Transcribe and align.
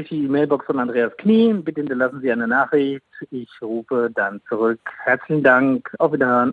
Die 0.00 0.26
Mailbox 0.26 0.66
von 0.66 0.80
Andreas 0.80 1.12
Knie. 1.18 1.52
Bitte 1.52 1.80
hinterlassen 1.80 2.20
Sie 2.20 2.32
eine 2.32 2.48
Nachricht. 2.48 3.04
Ich 3.30 3.48
rufe 3.62 4.10
dann 4.12 4.40
zurück. 4.48 4.80
Herzlichen 5.04 5.44
Dank. 5.44 5.88
Auf 6.00 6.12
Wiederhören. 6.12 6.52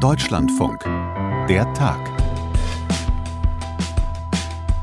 Deutschlandfunk. 0.00 0.82
Der 1.50 1.70
Tag. 1.74 2.00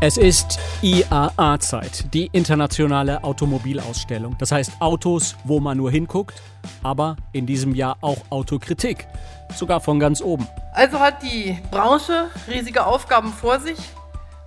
Es 0.01 0.17
ist 0.17 0.59
IAA-Zeit, 0.83 2.13
die 2.13 2.29
internationale 2.31 3.23
Automobilausstellung. 3.23 4.35
Das 4.37 4.51
heißt 4.51 4.79
Autos, 4.79 5.35
wo 5.43 5.59
man 5.59 5.77
nur 5.77 5.89
hinguckt, 5.89 6.43
aber 6.83 7.15
in 7.33 7.47
diesem 7.47 7.73
Jahr 7.73 7.97
auch 8.01 8.19
Autokritik. 8.29 9.07
Sogar 9.55 9.81
von 9.81 9.99
ganz 9.99 10.21
oben. 10.21 10.47
Also 10.73 10.99
hat 10.99 11.23
die 11.23 11.57
Branche 11.71 12.29
riesige 12.47 12.85
Aufgaben 12.85 13.29
vor 13.29 13.59
sich. 13.59 13.79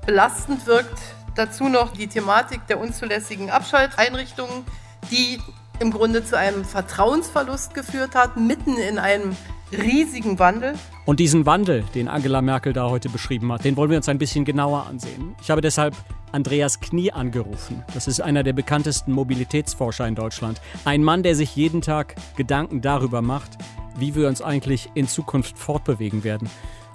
Belastend 0.07 0.65
wirkt 0.69 1.01
dazu 1.35 1.69
noch 1.69 1.93
die 1.93 2.07
Thematik 2.07 2.67
der 2.67 2.81
unzulässigen 2.81 3.51
Abschalteinrichtungen, 3.51 4.65
die 5.11 5.39
im 5.81 5.91
Grunde 5.91 6.25
zu 6.25 6.39
einem 6.39 6.65
Vertrauensverlust 6.65 7.75
geführt 7.75 8.15
hat, 8.15 8.37
mitten 8.37 8.77
in 8.77 8.99
einem 8.99 9.37
riesigen 9.73 10.39
Wandel. 10.39 10.75
Und 11.05 11.21
diesen 11.21 11.47
Wandel, 11.47 11.85
den 11.95 12.09
Angela 12.09 12.41
Merkel 12.43 12.73
da 12.73 12.89
heute 12.89 13.09
beschrieben 13.09 13.53
hat, 13.53 13.65
den 13.65 13.77
wollen 13.77 13.91
wir 13.91 13.97
uns 13.97 14.09
ein 14.09 14.19
bisschen 14.19 14.45
genauer 14.45 14.87
ansehen. 14.87 15.35
Ich 15.43 15.51
habe 15.51 15.61
deshalb 15.61 15.95
Andreas 16.33 16.81
Knie 16.81 17.13
angerufen. 17.13 17.85
Das 17.93 18.09
ist 18.09 18.21
einer 18.21 18.43
der 18.43 18.53
bekanntesten 18.53 19.13
Mobilitätsforscher 19.13 20.07
in 20.07 20.15
Deutschland. 20.15 20.61
Ein 20.85 21.05
Mann, 21.05 21.23
der 21.23 21.35
sich 21.35 21.55
jeden 21.55 21.81
Tag 21.81 22.15
Gedanken 22.37 22.81
darüber 22.81 23.23
macht, 23.23 23.59
wie 23.97 24.15
wir 24.15 24.29
uns 24.29 24.43
eigentlich 24.43 24.91
in 24.95 25.07
Zukunft 25.07 25.59
fortbewegen 25.59 26.25
werden. 26.25 26.49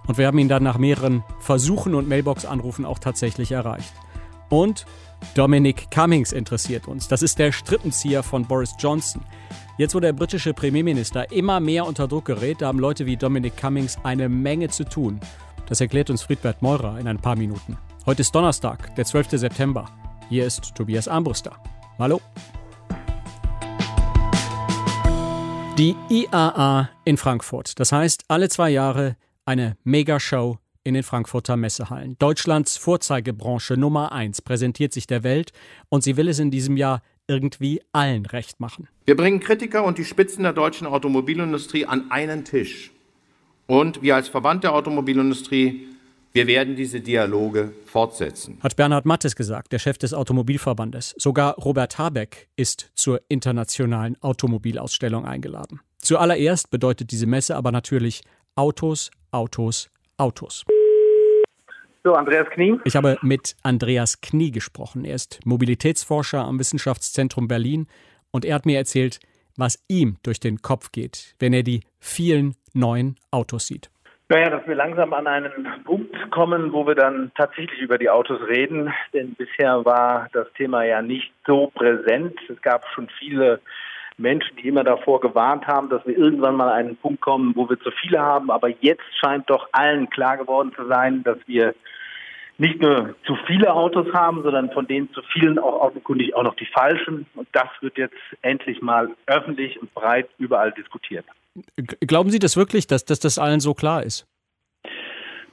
Und 0.07 0.17
wir 0.17 0.27
haben 0.27 0.39
ihn 0.39 0.49
dann 0.49 0.63
nach 0.63 0.77
mehreren 0.77 1.23
Versuchen 1.39 1.93
und 1.95 2.09
Mailbox-Anrufen 2.09 2.85
auch 2.85 2.99
tatsächlich 2.99 3.51
erreicht. 3.51 3.93
Und 4.49 4.85
Dominic 5.35 5.91
Cummings 5.91 6.31
interessiert 6.31 6.87
uns. 6.87 7.07
Das 7.07 7.21
ist 7.21 7.39
der 7.39 7.51
Strippenzieher 7.51 8.23
von 8.23 8.45
Boris 8.45 8.73
Johnson. 8.79 9.23
Jetzt, 9.77 9.95
wo 9.95 9.99
der 9.99 10.13
britische 10.13 10.53
Premierminister 10.53 11.31
immer 11.31 11.59
mehr 11.59 11.85
unter 11.85 12.07
Druck 12.07 12.25
gerät, 12.25 12.61
da 12.61 12.67
haben 12.67 12.79
Leute 12.79 13.05
wie 13.05 13.15
Dominic 13.15 13.55
Cummings 13.55 13.97
eine 14.03 14.27
Menge 14.27 14.69
zu 14.69 14.83
tun. 14.83 15.19
Das 15.67 15.79
erklärt 15.79 16.09
uns 16.09 16.23
Friedbert 16.23 16.61
Meurer 16.61 16.99
in 16.99 17.07
ein 17.07 17.19
paar 17.19 17.35
Minuten. 17.35 17.77
Heute 18.05 18.21
ist 18.21 18.33
Donnerstag, 18.33 18.95
der 18.95 19.05
12. 19.05 19.31
September. 19.31 19.85
Hier 20.29 20.45
ist 20.45 20.75
Tobias 20.75 21.07
Armbruster. 21.07 21.55
Hallo. 21.97 22.19
Die 25.77 25.95
IAA 26.09 26.89
in 27.05 27.15
Frankfurt. 27.15 27.79
Das 27.79 27.91
heißt, 27.91 28.25
alle 28.27 28.49
zwei 28.49 28.71
Jahre 28.71 29.15
eine 29.45 29.77
Megashow 29.83 30.57
in 30.83 30.93
den 30.93 31.03
Frankfurter 31.03 31.57
Messehallen. 31.57 32.15
Deutschlands 32.19 32.77
Vorzeigebranche 32.77 33.75
Nummer 33.77 34.11
1 34.11 34.41
präsentiert 34.41 34.93
sich 34.93 35.07
der 35.07 35.23
Welt 35.23 35.51
und 35.89 36.03
sie 36.03 36.17
will 36.17 36.27
es 36.27 36.39
in 36.39 36.51
diesem 36.51 36.77
Jahr 36.77 37.01
irgendwie 37.27 37.81
allen 37.91 38.25
recht 38.25 38.59
machen. 38.59 38.87
Wir 39.05 39.15
bringen 39.15 39.39
Kritiker 39.39 39.83
und 39.83 39.97
die 39.97 40.05
Spitzen 40.05 40.43
der 40.43 40.53
deutschen 40.53 40.87
Automobilindustrie 40.87 41.85
an 41.85 42.09
einen 42.11 42.43
Tisch. 42.43 42.91
Und 43.67 44.01
wir 44.01 44.15
als 44.15 44.27
Verband 44.27 44.63
der 44.63 44.73
Automobilindustrie, 44.73 45.87
wir 46.33 46.47
werden 46.47 46.75
diese 46.75 47.01
Dialoge 47.01 47.71
fortsetzen. 47.85 48.57
Hat 48.61 48.75
Bernhard 48.75 49.05
Mattes 49.05 49.35
gesagt, 49.35 49.71
der 49.71 49.79
Chef 49.79 49.99
des 49.99 50.13
Automobilverbandes. 50.13 51.13
Sogar 51.17 51.55
Robert 51.55 51.99
Habeck 51.99 52.49
ist 52.55 52.91
zur 52.95 53.21
internationalen 53.29 54.17
Automobilausstellung 54.21 55.25
eingeladen. 55.25 55.81
Zuallererst 55.99 56.71
bedeutet 56.71 57.11
diese 57.11 57.27
Messe 57.27 57.55
aber 57.55 57.71
natürlich 57.71 58.21
Autos, 58.55 59.11
Autos, 59.31 59.89
Autos. 60.19 60.65
So, 62.03 62.13
Andreas 62.13 62.49
Knie. 62.49 62.79
Ich 62.85 62.95
habe 62.95 63.17
mit 63.21 63.55
Andreas 63.63 64.21
Knie 64.21 64.51
gesprochen. 64.51 65.05
Er 65.05 65.15
ist 65.15 65.39
Mobilitätsforscher 65.45 66.39
am 66.39 66.59
Wissenschaftszentrum 66.59 67.47
Berlin 67.47 67.87
und 68.31 68.45
er 68.45 68.55
hat 68.55 68.65
mir 68.65 68.77
erzählt, 68.77 69.19
was 69.57 69.83
ihm 69.87 70.17
durch 70.23 70.39
den 70.39 70.61
Kopf 70.61 70.91
geht, 70.91 71.35
wenn 71.39 71.53
er 71.53 71.63
die 71.63 71.81
vielen 71.99 72.55
neuen 72.73 73.17
Autos 73.31 73.67
sieht. 73.67 73.89
Naja, 74.29 74.51
dass 74.51 74.67
wir 74.67 74.75
langsam 74.75 75.11
an 75.13 75.25
einen 75.25 75.83
Punkt 75.83 76.15
kommen, 76.29 76.71
wo 76.71 76.85
wir 76.85 76.93
dann 76.93 77.31
tatsächlich 77.35 77.81
über 77.81 77.97
die 77.97 78.11
Autos 78.11 78.39
reden. 78.47 78.93
Denn 79.11 79.33
bisher 79.33 79.83
war 79.85 80.29
das 80.33 80.47
Thema 80.53 80.83
ja 80.83 81.01
nicht 81.01 81.33
so 81.47 81.71
präsent. 81.73 82.39
Es 82.47 82.61
gab 82.61 82.85
schon 82.93 83.09
viele 83.17 83.59
Menschen, 84.19 84.55
die 84.57 84.67
immer 84.67 84.83
davor 84.83 85.19
gewarnt 85.21 85.65
haben, 85.67 85.89
dass 85.89 86.05
wir 86.05 86.17
irgendwann 86.17 86.55
mal 86.55 86.69
an 86.69 86.85
einen 86.85 86.97
Punkt 86.97 87.21
kommen, 87.21 87.55
wo 87.55 87.69
wir 87.69 87.79
zu 87.79 87.91
viele 87.91 88.19
haben. 88.19 88.51
Aber 88.51 88.69
jetzt 88.81 89.03
scheint 89.19 89.49
doch 89.49 89.67
allen 89.71 90.09
klar 90.09 90.37
geworden 90.37 90.71
zu 90.75 90.85
sein, 90.87 91.23
dass 91.23 91.37
wir 91.47 91.73
nicht 92.57 92.81
nur 92.81 93.15
zu 93.25 93.37
viele 93.47 93.73
Autos 93.73 94.13
haben, 94.13 94.43
sondern 94.43 94.69
von 94.71 94.85
denen 94.85 95.11
zu 95.13 95.21
vielen 95.33 95.57
auch 95.57 95.79
offenkundig 95.81 96.35
auch 96.35 96.43
noch 96.43 96.55
die 96.55 96.65
falschen. 96.65 97.25
Und 97.35 97.47
das 97.53 97.69
wird 97.79 97.97
jetzt 97.97 98.15
endlich 98.41 98.81
mal 98.81 99.09
öffentlich 99.27 99.81
und 99.81 99.93
breit 99.93 100.29
überall 100.37 100.71
diskutiert. 100.73 101.25
Glauben 102.01 102.29
Sie 102.29 102.39
das 102.39 102.57
wirklich, 102.57 102.85
dass, 102.85 103.05
dass 103.05 103.19
das 103.19 103.39
allen 103.39 103.61
so 103.61 103.73
klar 103.73 104.03
ist? 104.03 104.27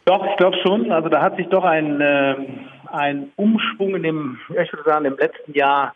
Doch, 0.05 0.25
ich 0.27 0.37
glaube 0.37 0.57
schon. 0.63 0.91
Also 0.93 1.09
da 1.09 1.23
hat 1.23 1.37
sich 1.37 1.47
doch 1.49 1.65
ein, 1.65 2.01
äh, 2.01 2.37
ein 2.93 3.33
Umschwung 3.37 3.97
in 3.97 4.03
dem, 4.03 4.39
ich 4.51 4.73
würde 4.73 4.85
sagen, 4.85 5.05
im 5.05 5.17
letzten 5.17 5.53
Jahr 5.53 5.95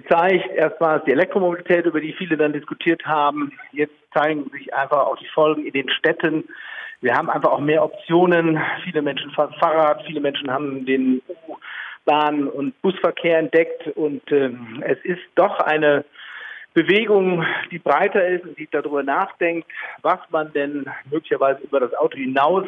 gezeigt. 0.00 0.48
Erst 0.54 0.80
war 0.80 0.96
es 0.96 1.04
die 1.04 1.12
Elektromobilität, 1.12 1.86
über 1.86 2.00
die 2.00 2.12
viele 2.12 2.36
dann 2.36 2.52
diskutiert 2.52 3.04
haben. 3.06 3.52
Jetzt 3.72 3.94
zeigen 4.12 4.48
sich 4.50 4.72
einfach 4.74 5.06
auch 5.06 5.16
die 5.16 5.28
Folgen 5.28 5.64
in 5.64 5.72
den 5.72 5.90
Städten. 5.90 6.44
Wir 7.00 7.14
haben 7.14 7.30
einfach 7.30 7.52
auch 7.52 7.60
mehr 7.60 7.82
Optionen. 7.82 8.60
Viele 8.84 9.02
Menschen 9.02 9.30
fahren 9.32 9.54
Fahrrad, 9.60 10.02
viele 10.06 10.20
Menschen 10.20 10.50
haben 10.50 10.86
den 10.86 11.22
U-Bahn- 11.28 12.48
und 12.48 12.80
Busverkehr 12.82 13.38
entdeckt 13.38 13.88
und 13.96 14.30
äh, 14.32 14.50
es 14.82 14.98
ist 15.04 15.22
doch 15.34 15.60
eine 15.60 16.04
Bewegung, 16.74 17.44
die 17.70 17.78
breiter 17.78 18.26
ist 18.26 18.44
und 18.44 18.58
die 18.58 18.68
darüber 18.70 19.02
nachdenkt, 19.02 19.66
was 20.02 20.18
man 20.30 20.52
denn 20.52 20.84
möglicherweise 21.10 21.62
über 21.62 21.80
das 21.80 21.94
Auto 21.94 22.18
hinaus 22.18 22.66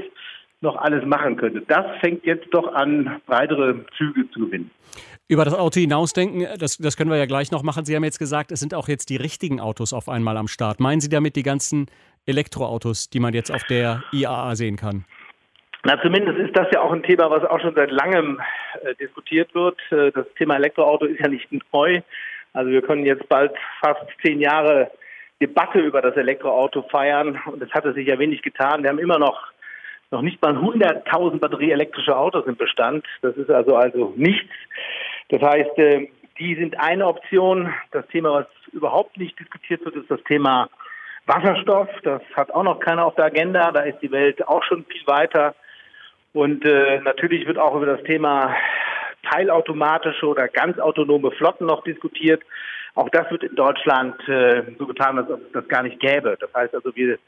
noch 0.60 0.76
alles 0.76 1.04
machen 1.04 1.36
könnte. 1.36 1.60
Das 1.60 1.84
fängt 2.00 2.24
jetzt 2.24 2.48
doch 2.52 2.72
an, 2.74 3.20
breitere 3.26 3.84
Züge 3.96 4.28
zu 4.30 4.46
gewinnen. 4.46 4.70
Über 5.30 5.44
das 5.44 5.52
Auto 5.52 5.78
hinausdenken, 5.78 6.46
das, 6.58 6.78
das 6.78 6.96
können 6.96 7.10
wir 7.10 7.18
ja 7.18 7.26
gleich 7.26 7.52
noch 7.52 7.62
machen. 7.62 7.84
Sie 7.84 7.94
haben 7.94 8.02
jetzt 8.02 8.18
gesagt, 8.18 8.50
es 8.50 8.60
sind 8.60 8.72
auch 8.72 8.88
jetzt 8.88 9.10
die 9.10 9.16
richtigen 9.16 9.60
Autos 9.60 9.92
auf 9.92 10.08
einmal 10.08 10.38
am 10.38 10.48
Start. 10.48 10.80
Meinen 10.80 11.02
Sie 11.02 11.10
damit 11.10 11.36
die 11.36 11.42
ganzen 11.42 11.86
Elektroautos, 12.24 13.10
die 13.10 13.20
man 13.20 13.34
jetzt 13.34 13.52
auf 13.52 13.62
der 13.64 14.02
IAA 14.10 14.56
sehen 14.56 14.76
kann? 14.76 15.04
Na, 15.84 16.00
zumindest 16.00 16.38
ist 16.38 16.56
das 16.56 16.68
ja 16.72 16.80
auch 16.80 16.92
ein 16.92 17.02
Thema, 17.02 17.30
was 17.30 17.44
auch 17.44 17.60
schon 17.60 17.74
seit 17.74 17.90
langem 17.90 18.40
äh, 18.82 18.94
diskutiert 18.94 19.54
wird. 19.54 19.78
Äh, 19.90 20.12
das 20.12 20.26
Thema 20.38 20.56
Elektroauto 20.56 21.04
ist 21.04 21.20
ja 21.20 21.28
nicht 21.28 21.46
neu. 21.72 22.00
Also 22.54 22.70
wir 22.70 22.80
können 22.80 23.04
jetzt 23.04 23.28
bald 23.28 23.52
fast 23.80 24.00
zehn 24.22 24.40
Jahre 24.40 24.90
Debatte 25.42 25.78
über 25.78 26.00
das 26.00 26.16
Elektroauto 26.16 26.82
feiern 26.90 27.38
und 27.46 27.62
es 27.62 27.70
hatte 27.72 27.92
sich 27.92 28.08
ja 28.08 28.18
wenig 28.18 28.40
getan. 28.40 28.82
Wir 28.82 28.88
haben 28.88 28.98
immer 28.98 29.18
noch 29.18 29.52
noch 30.10 30.22
nicht 30.22 30.40
mal 30.40 30.56
100.000 30.56 31.38
batterieelektrische 31.38 32.16
Autos 32.16 32.46
im 32.46 32.56
Bestand. 32.56 33.04
Das 33.20 33.36
ist 33.36 33.50
also 33.50 33.76
also 33.76 34.14
nichts. 34.16 34.50
Das 35.28 35.42
heißt, 35.42 35.78
äh, 35.78 36.08
die 36.38 36.54
sind 36.54 36.78
eine 36.78 37.06
Option. 37.06 37.72
Das 37.90 38.06
Thema, 38.08 38.32
was 38.32 38.46
überhaupt 38.72 39.16
nicht 39.16 39.38
diskutiert 39.38 39.84
wird, 39.84 39.96
ist 39.96 40.10
das 40.10 40.22
Thema 40.24 40.68
Wasserstoff. 41.26 41.88
Das 42.02 42.22
hat 42.34 42.50
auch 42.52 42.62
noch 42.62 42.80
keiner 42.80 43.04
auf 43.04 43.14
der 43.16 43.26
Agenda. 43.26 43.70
Da 43.72 43.82
ist 43.82 44.00
die 44.00 44.10
Welt 44.10 44.46
auch 44.46 44.62
schon 44.64 44.84
viel 44.86 45.06
weiter. 45.06 45.54
Und 46.32 46.64
äh, 46.64 47.00
natürlich 47.00 47.46
wird 47.46 47.58
auch 47.58 47.74
über 47.74 47.86
das 47.86 48.02
Thema 48.04 48.54
teilautomatische 49.30 50.26
oder 50.26 50.48
ganz 50.48 50.78
autonome 50.78 51.30
Flotten 51.32 51.66
noch 51.66 51.82
diskutiert. 51.84 52.42
Auch 52.94 53.08
das 53.10 53.30
wird 53.30 53.44
in 53.44 53.54
Deutschland 53.54 54.16
äh, 54.28 54.62
so 54.78 54.86
getan, 54.86 55.18
als 55.18 55.30
ob 55.30 55.40
es 55.40 55.52
das 55.52 55.68
gar 55.68 55.82
nicht 55.82 56.00
gäbe. 56.00 56.36
Das 56.40 56.52
heißt 56.54 56.74
also, 56.74 56.94
wir 56.94 57.18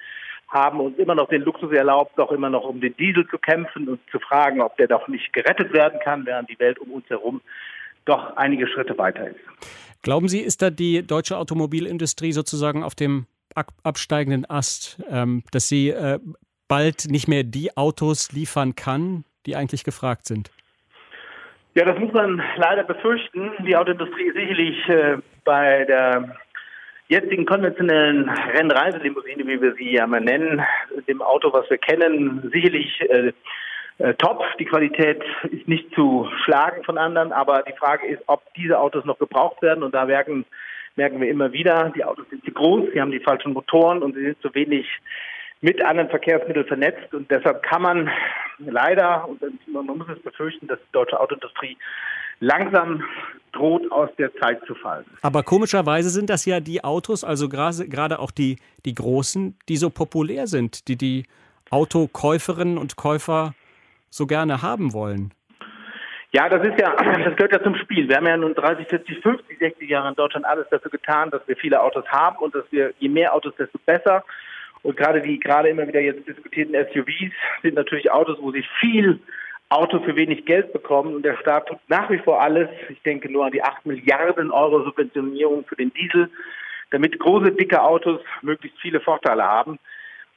haben 0.48 0.80
uns 0.80 0.98
immer 0.98 1.14
noch 1.14 1.28
den 1.28 1.42
Luxus 1.42 1.72
erlaubt, 1.72 2.12
doch 2.16 2.32
immer 2.32 2.50
noch 2.50 2.64
um 2.64 2.80
den 2.80 2.96
Diesel 2.96 3.26
zu 3.28 3.38
kämpfen 3.38 3.88
und 3.88 4.00
zu 4.10 4.18
fragen, 4.18 4.60
ob 4.60 4.76
der 4.76 4.88
doch 4.88 5.06
nicht 5.08 5.32
gerettet 5.32 5.72
werden 5.72 6.00
kann, 6.00 6.26
während 6.26 6.50
die 6.50 6.58
Welt 6.58 6.78
um 6.78 6.90
uns 6.90 7.08
herum 7.08 7.40
doch 8.04 8.36
einige 8.36 8.66
Schritte 8.66 8.96
weiter 8.98 9.28
ist. 9.28 9.40
Glauben 10.02 10.28
Sie, 10.28 10.40
ist 10.40 10.62
da 10.62 10.70
die 10.70 11.06
deutsche 11.06 11.36
Automobilindustrie 11.36 12.32
sozusagen 12.32 12.82
auf 12.82 12.94
dem 12.94 13.26
absteigenden 13.82 14.48
Ast, 14.48 15.02
ähm, 15.10 15.42
dass 15.50 15.68
sie 15.68 15.90
äh, 15.90 16.18
bald 16.68 17.10
nicht 17.10 17.28
mehr 17.28 17.42
die 17.42 17.76
Autos 17.76 18.32
liefern 18.32 18.76
kann, 18.76 19.24
die 19.46 19.56
eigentlich 19.56 19.84
gefragt 19.84 20.26
sind? 20.26 20.50
Ja, 21.74 21.84
das 21.84 21.98
muss 21.98 22.12
man 22.12 22.42
leider 22.56 22.84
befürchten. 22.84 23.52
Die 23.64 23.76
Autoindustrie 23.76 24.24
ist 24.28 24.36
sicherlich 24.36 24.88
äh, 24.88 25.18
bei 25.44 25.84
der 25.84 26.36
jetzigen 27.08 27.44
konventionellen 27.44 28.28
Rennreiselimousine, 28.28 29.46
wie 29.46 29.60
wir 29.60 29.74
sie 29.74 29.92
ja 29.92 30.06
mal 30.06 30.20
nennen, 30.20 30.62
dem 31.08 31.20
Auto, 31.22 31.52
was 31.52 31.68
wir 31.68 31.78
kennen, 31.78 32.48
sicherlich 32.52 33.00
äh, 33.02 33.32
äh, 34.00 34.14
top. 34.14 34.42
Die 34.58 34.64
Qualität 34.64 35.22
ist 35.50 35.68
nicht 35.68 35.94
zu 35.94 36.28
schlagen 36.44 36.82
von 36.84 36.98
anderen, 36.98 37.32
aber 37.32 37.62
die 37.62 37.76
Frage 37.76 38.06
ist, 38.06 38.22
ob 38.26 38.42
diese 38.54 38.78
Autos 38.78 39.04
noch 39.04 39.18
gebraucht 39.18 39.60
werden. 39.62 39.84
Und 39.84 39.94
da 39.94 40.06
merken, 40.06 40.46
merken 40.96 41.20
wir 41.20 41.28
immer 41.28 41.52
wieder, 41.52 41.92
die 41.94 42.04
Autos 42.04 42.26
sind 42.30 42.44
zu 42.44 42.50
groß, 42.50 42.90
sie 42.92 43.00
haben 43.00 43.10
die 43.10 43.20
falschen 43.20 43.52
Motoren 43.52 44.02
und 44.02 44.14
sie 44.14 44.22
sind 44.22 44.40
zu 44.40 44.54
wenig 44.54 44.86
mit 45.60 45.84
anderen 45.84 46.08
Verkehrsmitteln 46.08 46.66
vernetzt. 46.66 47.12
Und 47.12 47.30
deshalb 47.30 47.62
kann 47.62 47.82
man 47.82 48.10
leider, 48.58 49.28
und 49.28 49.40
man 49.70 49.86
muss 49.86 50.08
es 50.08 50.22
befürchten, 50.22 50.66
dass 50.66 50.78
die 50.78 50.92
deutsche 50.92 51.20
Autoindustrie 51.20 51.76
langsam 52.40 53.04
droht 53.52 53.90
aus 53.92 54.08
der 54.16 54.34
Zeit 54.36 54.64
zu 54.66 54.74
fallen. 54.74 55.04
Aber 55.20 55.42
komischerweise 55.42 56.08
sind 56.08 56.30
das 56.30 56.46
ja 56.46 56.60
die 56.60 56.82
Autos, 56.82 57.22
also 57.22 57.50
gerade 57.50 58.18
auch 58.18 58.30
die, 58.30 58.56
die 58.86 58.94
großen, 58.94 59.58
die 59.68 59.76
so 59.76 59.90
populär 59.90 60.46
sind, 60.46 60.88
die 60.88 60.96
die 60.96 61.24
Autokäuferinnen 61.70 62.78
und 62.78 62.96
Käufer 62.96 63.54
so 64.10 64.26
gerne 64.26 64.62
haben 64.62 64.92
wollen. 64.92 65.32
Ja, 66.32 66.48
das 66.48 66.64
ist 66.66 66.78
ja, 66.78 66.94
das 67.24 67.36
gehört 67.36 67.52
ja 67.52 67.62
zum 67.62 67.74
Spiel. 67.76 68.08
Wir 68.08 68.16
haben 68.16 68.26
ja 68.26 68.36
nun 68.36 68.54
30, 68.54 68.86
40, 68.86 69.20
50, 69.20 69.58
60 69.58 69.88
Jahre 69.88 70.10
in 70.10 70.14
Deutschland 70.14 70.46
alles 70.46 70.68
dafür 70.70 70.90
getan, 70.90 71.30
dass 71.30 71.46
wir 71.46 71.56
viele 71.56 71.82
Autos 71.82 72.06
haben 72.08 72.36
und 72.38 72.54
dass 72.54 72.64
wir, 72.70 72.92
je 72.98 73.08
mehr 73.08 73.34
Autos, 73.34 73.54
desto 73.56 73.78
besser. 73.84 74.24
Und 74.82 74.96
gerade 74.96 75.20
die 75.20 75.38
gerade 75.38 75.68
immer 75.68 75.86
wieder 75.86 76.00
jetzt 76.00 76.26
diskutierten 76.26 76.74
SUVs 76.74 77.32
sind 77.62 77.74
natürlich 77.74 78.10
Autos, 78.10 78.38
wo 78.40 78.50
sie 78.50 78.64
viel 78.80 79.20
Auto 79.68 80.00
für 80.00 80.16
wenig 80.16 80.46
Geld 80.46 80.72
bekommen 80.72 81.14
und 81.14 81.22
der 81.22 81.36
Staat 81.36 81.66
tut 81.66 81.78
nach 81.88 82.10
wie 82.10 82.18
vor 82.18 82.42
alles. 82.42 82.68
Ich 82.88 83.02
denke 83.02 83.30
nur 83.30 83.44
an 83.44 83.52
die 83.52 83.62
8 83.62 83.86
Milliarden 83.86 84.50
Euro 84.50 84.82
Subventionierung 84.84 85.64
für 85.64 85.76
den 85.76 85.92
Diesel, 85.92 86.30
damit 86.90 87.18
große, 87.18 87.52
dicke 87.52 87.80
Autos 87.80 88.20
möglichst 88.42 88.80
viele 88.80 89.00
Vorteile 89.00 89.44
haben. 89.44 89.78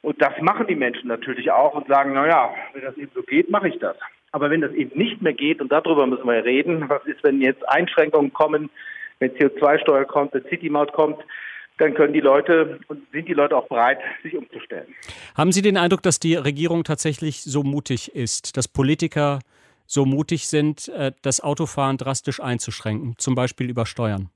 Und 0.04 0.20
das 0.20 0.32
machen 0.42 0.66
die 0.66 0.74
Menschen 0.74 1.08
natürlich 1.08 1.50
auch 1.50 1.74
und 1.74 1.88
sagen, 1.88 2.12
naja, 2.12 2.50
wenn 2.74 2.82
das 2.82 2.94
eben 2.98 3.10
so 3.14 3.22
geht, 3.22 3.50
mache 3.50 3.68
ich 3.68 3.78
das. 3.78 3.96
Aber 4.32 4.50
wenn 4.50 4.60
das 4.60 4.72
eben 4.72 4.98
nicht 4.98 5.22
mehr 5.22 5.32
geht, 5.32 5.62
und 5.62 5.72
darüber 5.72 6.06
müssen 6.06 6.26
wir 6.26 6.44
reden, 6.44 6.90
was 6.90 7.02
ist, 7.06 7.24
wenn 7.24 7.40
jetzt 7.40 7.66
Einschränkungen 7.70 8.30
kommen, 8.34 8.68
wenn 9.18 9.30
CO2-Steuer 9.30 10.04
kommt, 10.04 10.34
wenn 10.34 10.44
City-Maut 10.44 10.92
kommt, 10.92 11.24
dann 11.78 11.94
können 11.94 12.12
die 12.12 12.20
Leute 12.20 12.80
und 12.88 13.10
sind 13.12 13.26
die 13.28 13.32
Leute 13.32 13.56
auch 13.56 13.66
bereit, 13.66 13.98
sich 14.22 14.36
umzustellen. 14.36 14.94
Haben 15.34 15.52
Sie 15.52 15.62
den 15.62 15.78
Eindruck, 15.78 16.02
dass 16.02 16.20
die 16.20 16.34
Regierung 16.34 16.84
tatsächlich 16.84 17.42
so 17.42 17.62
mutig 17.62 18.14
ist, 18.14 18.58
dass 18.58 18.68
Politiker 18.68 19.38
so 19.86 20.04
mutig 20.04 20.48
sind, 20.48 20.88
äh, 20.88 21.12
das 21.22 21.40
Autofahren 21.42 21.96
drastisch 21.96 22.40
einzuschränken, 22.40 23.14
zum 23.16 23.34
Beispiel 23.34 23.70
über 23.70 23.86
Steuern? 23.86 24.28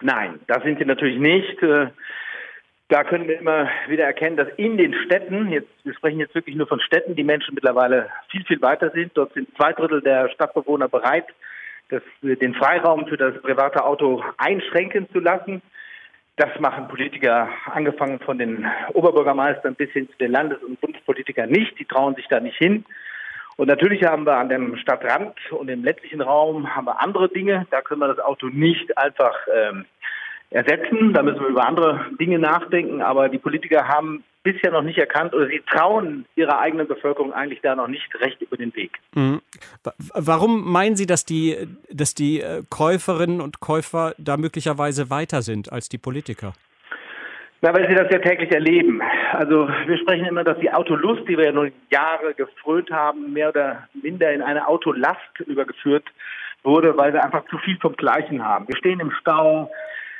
Nein, 0.00 0.40
das 0.46 0.62
sind 0.62 0.78
sie 0.78 0.86
natürlich 0.86 1.18
nicht. 1.18 1.62
Äh, 2.94 2.96
da 2.96 3.04
können 3.04 3.26
wir 3.26 3.38
immer 3.38 3.68
wieder 3.88 4.04
erkennen, 4.04 4.36
dass 4.36 4.48
in 4.56 4.76
den 4.76 4.94
Städten, 4.94 5.50
jetzt, 5.50 5.68
wir 5.82 5.94
sprechen 5.94 6.20
jetzt 6.20 6.34
wirklich 6.34 6.56
nur 6.56 6.66
von 6.66 6.80
Städten, 6.80 7.16
die 7.16 7.24
Menschen 7.24 7.54
mittlerweile 7.54 8.08
viel, 8.30 8.44
viel 8.44 8.62
weiter 8.62 8.90
sind. 8.90 9.12
Dort 9.14 9.34
sind 9.34 9.48
zwei 9.56 9.72
Drittel 9.72 10.00
der 10.00 10.28
Stadtbewohner 10.30 10.88
bereit, 10.88 11.26
das, 11.88 12.02
den 12.22 12.54
Freiraum 12.54 13.06
für 13.06 13.16
das 13.16 13.40
private 13.42 13.84
Auto 13.84 14.22
einschränken 14.38 15.08
zu 15.12 15.20
lassen. 15.20 15.60
Das 16.36 16.58
machen 16.58 16.88
Politiker, 16.88 17.48
angefangen 17.66 18.18
von 18.20 18.38
den 18.38 18.66
Oberbürgermeistern 18.92 19.74
bis 19.74 19.90
hin 19.90 20.08
zu 20.08 20.16
den 20.18 20.32
Landes- 20.32 20.62
und 20.62 20.80
Bundespolitikern 20.80 21.50
nicht. 21.50 21.78
Die 21.78 21.84
trauen 21.84 22.14
sich 22.14 22.26
da 22.28 22.40
nicht 22.40 22.56
hin. 22.56 22.84
Und 23.56 23.68
natürlich 23.68 24.02
haben 24.02 24.26
wir 24.26 24.36
an 24.36 24.48
dem 24.48 24.76
Stadtrand 24.76 25.34
und 25.52 25.68
im 25.68 25.84
ländlichen 25.84 26.20
Raum 26.20 26.74
haben 26.74 26.86
wir 26.86 27.00
andere 27.00 27.28
Dinge. 27.28 27.66
Da 27.70 27.82
können 27.82 28.00
wir 28.00 28.08
das 28.08 28.18
Auto 28.18 28.48
nicht 28.48 28.98
einfach 28.98 29.36
ähm, 29.54 29.84
ersetzen. 30.54 31.12
Da 31.12 31.22
müssen 31.22 31.40
wir 31.40 31.48
über 31.48 31.66
andere 31.66 32.06
Dinge 32.20 32.38
nachdenken. 32.38 33.02
Aber 33.02 33.28
die 33.28 33.38
Politiker 33.38 33.88
haben 33.88 34.24
bisher 34.42 34.70
noch 34.70 34.82
nicht 34.82 34.98
erkannt 34.98 35.34
oder 35.34 35.48
sie 35.48 35.62
trauen 35.70 36.26
ihrer 36.36 36.60
eigenen 36.60 36.86
Bevölkerung 36.86 37.32
eigentlich 37.32 37.60
da 37.62 37.74
noch 37.74 37.88
nicht 37.88 38.08
recht 38.20 38.40
über 38.42 38.56
den 38.56 38.74
Weg. 38.76 38.92
Mhm. 39.14 39.40
Warum 40.14 40.70
meinen 40.70 40.96
Sie, 40.96 41.06
dass 41.06 41.24
die, 41.24 41.56
dass 41.90 42.14
die 42.14 42.40
äh, 42.40 42.62
Käuferinnen 42.68 43.40
und 43.40 43.60
Käufer 43.60 44.14
da 44.18 44.36
möglicherweise 44.36 45.10
weiter 45.10 45.42
sind 45.42 45.72
als 45.72 45.88
die 45.88 45.98
Politiker? 45.98 46.52
Na, 47.62 47.74
weil 47.74 47.88
sie 47.88 47.94
das 47.94 48.12
ja 48.12 48.18
täglich 48.18 48.52
erleben. 48.52 49.00
Also 49.32 49.66
wir 49.86 49.96
sprechen 49.96 50.26
immer, 50.26 50.44
dass 50.44 50.58
die 50.58 50.70
Autolust, 50.70 51.26
die 51.26 51.38
wir 51.38 51.46
ja 51.46 51.52
nun 51.52 51.72
Jahre 51.90 52.34
gefrönt 52.34 52.90
haben, 52.90 53.32
mehr 53.32 53.48
oder 53.48 53.88
minder 53.94 54.30
in 54.30 54.42
eine 54.42 54.68
Autolast 54.68 55.40
übergeführt 55.46 56.04
wurde, 56.62 56.94
weil 56.98 57.14
wir 57.14 57.24
einfach 57.24 57.46
zu 57.46 57.56
viel 57.56 57.78
vom 57.78 57.96
Gleichen 57.96 58.44
haben. 58.44 58.68
Wir 58.68 58.76
stehen 58.76 59.00
im 59.00 59.10
Stau, 59.12 59.70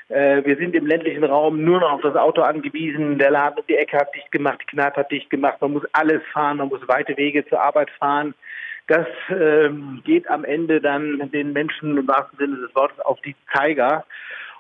wir 0.09 0.57
sind 0.57 0.75
im 0.75 0.87
ländlichen 0.87 1.25
Raum 1.25 1.65
nur 1.65 1.81
noch 1.81 1.93
auf 1.93 2.03
das 2.03 2.15
Auto 2.15 2.43
angewiesen. 2.43 3.19
Der 3.19 3.31
Laden 3.31 3.59
um 3.59 3.67
die 3.67 3.77
Ecke 3.77 3.97
hat 3.97 4.15
dicht 4.15 4.31
gemacht, 4.31 4.61
die 4.61 4.77
Kneipe 4.77 5.01
hat 5.01 5.11
dicht 5.11 5.31
gemacht. 5.31 5.61
Man 5.61 5.73
muss 5.73 5.85
alles 5.93 6.23
fahren, 6.33 6.59
man 6.59 6.69
muss 6.69 6.87
weite 6.89 7.17
Wege 7.17 7.47
zur 7.47 7.61
Arbeit 7.61 7.91
fahren. 7.99 8.35
Das 8.87 9.07
ähm, 9.31 10.03
geht 10.05 10.29
am 10.29 10.45
Ende 10.45 10.81
dann 10.81 11.31
den 11.31 11.53
Menschen 11.55 11.97
im 11.97 12.07
wahrsten 12.07 12.39
Sinne 12.39 12.57
des 12.57 12.75
Wortes 12.75 13.01
auf 13.01 13.19
die 13.23 13.35
Zeiger. 13.55 14.05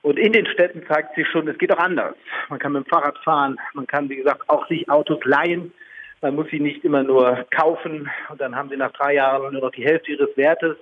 Und 0.00 0.18
in 0.18 0.32
den 0.32 0.46
Städten 0.46 0.82
zeigt 0.86 1.14
sich 1.14 1.26
schon, 1.28 1.48
es 1.48 1.58
geht 1.58 1.72
auch 1.72 1.78
anders. 1.78 2.14
Man 2.48 2.58
kann 2.58 2.72
mit 2.72 2.84
dem 2.84 2.88
Fahrrad 2.88 3.18
fahren, 3.18 3.58
man 3.74 3.86
kann, 3.86 4.08
wie 4.08 4.16
gesagt, 4.16 4.48
auch 4.48 4.66
sich 4.68 4.88
Autos 4.88 5.20
leihen. 5.24 5.72
Man 6.20 6.36
muss 6.36 6.48
sie 6.50 6.60
nicht 6.60 6.84
immer 6.84 7.02
nur 7.02 7.46
kaufen 7.50 8.10
und 8.30 8.40
dann 8.40 8.56
haben 8.56 8.70
sie 8.70 8.76
nach 8.76 8.92
drei 8.92 9.14
Jahren 9.14 9.52
nur 9.52 9.62
noch 9.62 9.72
die 9.72 9.84
Hälfte 9.84 10.12
ihres 10.12 10.34
Wertes. 10.36 10.76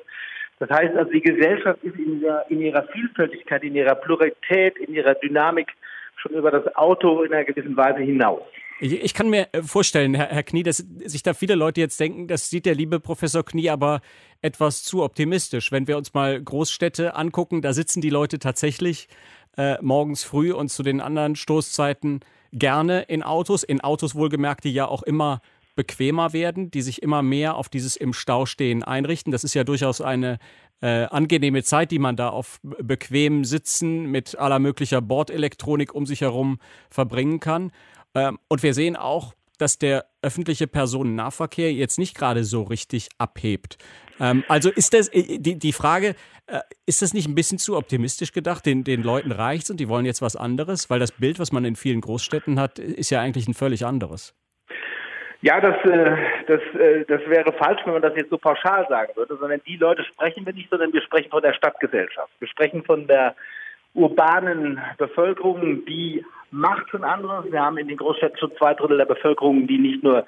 Das 0.62 0.70
heißt 0.70 0.94
also, 0.96 1.10
die 1.10 1.20
Gesellschaft 1.20 1.82
ist 1.82 1.96
in 1.96 2.22
ihrer, 2.22 2.48
in 2.48 2.60
ihrer 2.60 2.86
Vielfältigkeit, 2.92 3.64
in 3.64 3.74
ihrer 3.74 3.96
Pluralität, 3.96 4.78
in 4.78 4.94
ihrer 4.94 5.14
Dynamik 5.14 5.66
schon 6.14 6.34
über 6.34 6.52
das 6.52 6.76
Auto 6.76 7.24
in 7.24 7.34
einer 7.34 7.42
gewissen 7.42 7.76
Weise 7.76 7.98
hinaus. 7.98 8.42
Ich, 8.78 9.12
kann 9.12 9.28
mir 9.28 9.48
äh, 9.50 9.62
vorstellen, 9.62 10.14
Herr, 10.14 10.28
Herr, 10.28 10.44
Knie, 10.44 10.62
dass 10.62 10.76
sich 10.76 11.24
da 11.24 11.34
viele 11.34 11.56
Leute 11.56 11.80
jetzt 11.80 11.98
denken, 11.98 12.28
das 12.28 12.48
sieht 12.48 12.64
der 12.64 12.76
liebe 12.76 13.00
Professor 13.00 13.44
Knie 13.44 13.70
aber 13.70 14.02
etwas 14.40 14.84
zu 14.84 15.02
optimistisch. 15.02 15.72
Wenn 15.72 15.88
wir 15.88 15.96
uns 15.96 16.14
mal 16.14 16.40
Großstädte 16.40 17.16
angucken, 17.16 17.60
da 17.60 17.72
sitzen 17.72 18.00
die 18.00 18.10
Leute 18.10 18.38
tatsächlich 18.38 19.08
äh, 19.56 19.78
morgens 19.82 20.22
früh 20.22 20.52
und 20.52 20.68
zu 20.68 20.84
den 20.84 21.00
anderen 21.00 21.34
Stoßzeiten 21.34 22.20
gerne 22.52 23.02
in 23.02 23.24
Autos, 23.24 23.64
in 23.64 23.80
Autos 23.80 24.14
wohlgemerkt, 24.14 24.62
die 24.62 24.72
ja 24.72 24.86
auch 24.86 25.02
immer 25.02 25.40
bequemer 25.74 26.32
werden, 26.32 26.70
die 26.70 26.82
sich 26.82 27.02
immer 27.02 27.22
mehr 27.22 27.56
auf 27.56 27.68
dieses 27.68 27.96
im 27.96 28.12
Stau 28.12 28.46
stehen 28.46 28.82
einrichten. 28.82 29.32
Das 29.32 29.44
ist 29.44 29.54
ja 29.54 29.64
durchaus 29.64 30.00
eine 30.00 30.38
äh, 30.80 31.04
angenehme 31.04 31.62
Zeit, 31.62 31.90
die 31.90 31.98
man 31.98 32.16
da 32.16 32.28
auf 32.28 32.60
bequem 32.62 33.44
Sitzen 33.44 34.06
mit 34.06 34.38
aller 34.38 34.58
möglicher 34.58 35.00
Bordelektronik 35.00 35.94
um 35.94 36.06
sich 36.06 36.20
herum 36.20 36.58
verbringen 36.90 37.40
kann. 37.40 37.72
Ähm, 38.14 38.38
und 38.48 38.62
wir 38.62 38.74
sehen 38.74 38.96
auch, 38.96 39.34
dass 39.58 39.78
der 39.78 40.06
öffentliche 40.22 40.66
Personennahverkehr 40.66 41.72
jetzt 41.72 41.98
nicht 41.98 42.16
gerade 42.16 42.44
so 42.44 42.62
richtig 42.62 43.08
abhebt. 43.18 43.78
Ähm, 44.18 44.42
also 44.48 44.70
ist 44.70 44.92
das 44.92 45.08
äh, 45.08 45.38
die, 45.38 45.58
die 45.58 45.72
Frage, 45.72 46.16
äh, 46.46 46.60
ist 46.84 47.00
das 47.00 47.14
nicht 47.14 47.28
ein 47.28 47.36
bisschen 47.36 47.58
zu 47.58 47.76
optimistisch 47.76 48.32
gedacht? 48.32 48.66
Den, 48.66 48.82
den 48.82 49.02
Leuten 49.02 49.30
reicht's 49.30 49.70
und 49.70 49.78
die 49.78 49.88
wollen 49.88 50.04
jetzt 50.04 50.20
was 50.20 50.34
anderes, 50.36 50.90
weil 50.90 50.98
das 50.98 51.12
Bild, 51.12 51.38
was 51.38 51.52
man 51.52 51.64
in 51.64 51.76
vielen 51.76 52.00
Großstädten 52.00 52.58
hat, 52.58 52.78
ist 52.78 53.10
ja 53.10 53.20
eigentlich 53.20 53.46
ein 53.46 53.54
völlig 53.54 53.86
anderes. 53.86 54.34
Ja, 55.42 55.60
das, 55.60 55.74
äh, 55.84 56.16
das, 56.46 56.60
äh, 56.80 57.04
das 57.06 57.20
wäre 57.26 57.52
falsch, 57.52 57.80
wenn 57.84 57.94
man 57.94 58.02
das 58.02 58.14
jetzt 58.16 58.30
so 58.30 58.38
pauschal 58.38 58.86
sagen 58.88 59.10
würde, 59.16 59.36
sondern 59.36 59.60
die 59.66 59.76
Leute 59.76 60.04
sprechen 60.04 60.46
wir 60.46 60.52
nicht, 60.52 60.70
sondern 60.70 60.92
wir 60.92 61.02
sprechen 61.02 61.30
von 61.30 61.42
der 61.42 61.52
Stadtgesellschaft. 61.52 62.32
Wir 62.38 62.46
sprechen 62.46 62.84
von 62.84 63.08
der 63.08 63.34
urbanen 63.94 64.80
Bevölkerung, 64.98 65.84
die 65.84 66.24
macht 66.52 66.88
schon 66.90 67.02
anderes. 67.02 67.50
Wir 67.50 67.60
haben 67.60 67.76
in 67.76 67.88
den 67.88 67.96
Großstädten 67.96 68.38
schon 68.38 68.56
zwei 68.56 68.74
Drittel 68.74 68.98
der 68.98 69.04
Bevölkerung, 69.04 69.66
die 69.66 69.78
nicht 69.78 70.04
nur 70.04 70.24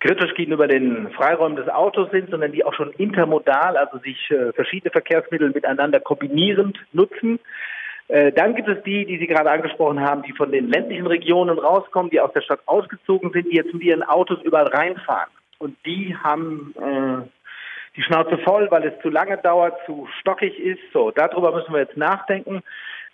kritisch 0.00 0.34
gegenüber 0.34 0.66
den 0.66 1.10
Freiräumen 1.12 1.56
des 1.56 1.68
Autos 1.68 2.10
sind, 2.10 2.30
sondern 2.30 2.50
die 2.50 2.64
auch 2.64 2.74
schon 2.74 2.90
intermodal, 2.92 3.76
also 3.76 3.98
sich 3.98 4.30
äh, 4.30 4.52
verschiedene 4.52 4.90
Verkehrsmittel 4.90 5.50
miteinander 5.50 6.00
kombinierend 6.00 6.76
nutzen. 6.92 7.38
Äh, 8.10 8.32
dann 8.32 8.56
gibt 8.56 8.68
es 8.68 8.82
die, 8.82 9.06
die 9.06 9.18
Sie 9.18 9.28
gerade 9.28 9.50
angesprochen 9.50 10.00
haben, 10.00 10.22
die 10.22 10.32
von 10.32 10.50
den 10.50 10.68
ländlichen 10.68 11.06
Regionen 11.06 11.58
rauskommen, 11.58 12.10
die 12.10 12.20
aus 12.20 12.32
der 12.32 12.40
Stadt 12.40 12.60
ausgezogen 12.66 13.30
sind, 13.32 13.46
die 13.50 13.56
jetzt 13.56 13.72
mit 13.72 13.82
ihren 13.82 14.02
Autos 14.02 14.42
überall 14.42 14.66
reinfahren. 14.66 15.30
Und 15.58 15.76
die 15.86 16.16
haben 16.16 16.74
äh, 16.76 17.28
die 17.96 18.02
Schnauze 18.02 18.38
voll, 18.38 18.68
weil 18.70 18.84
es 18.84 19.00
zu 19.02 19.10
lange 19.10 19.36
dauert, 19.38 19.74
zu 19.86 20.08
stockig 20.18 20.58
ist. 20.58 20.80
So, 20.92 21.12
darüber 21.12 21.54
müssen 21.54 21.72
wir 21.72 21.80
jetzt 21.80 21.96
nachdenken. 21.96 22.62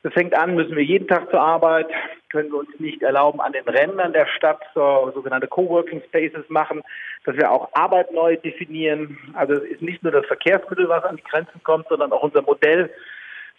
Das 0.02 0.14
fängt 0.14 0.38
an, 0.38 0.54
müssen 0.54 0.76
wir 0.76 0.84
jeden 0.84 1.08
Tag 1.08 1.30
zur 1.30 1.40
Arbeit, 1.40 1.88
können 2.30 2.50
wir 2.50 2.60
uns 2.60 2.78
nicht 2.78 3.02
erlauben, 3.02 3.40
an 3.40 3.52
den 3.52 3.64
Rändern 3.64 4.12
der 4.12 4.26
Stadt 4.26 4.62
so, 4.74 5.10
sogenannte 5.14 5.48
Coworking 5.48 6.00
Spaces 6.08 6.48
machen, 6.48 6.82
dass 7.24 7.36
wir 7.36 7.50
auch 7.50 7.68
Arbeit 7.72 8.12
neu 8.12 8.36
definieren. 8.36 9.18
Also 9.34 9.54
es 9.54 9.64
ist 9.64 9.82
nicht 9.82 10.02
nur 10.02 10.12
das 10.12 10.24
Verkehrsmittel, 10.26 10.88
was 10.88 11.04
an 11.04 11.16
die 11.16 11.24
Grenzen 11.24 11.60
kommt, 11.64 11.88
sondern 11.88 12.12
auch 12.12 12.22
unser 12.22 12.42
Modell, 12.42 12.88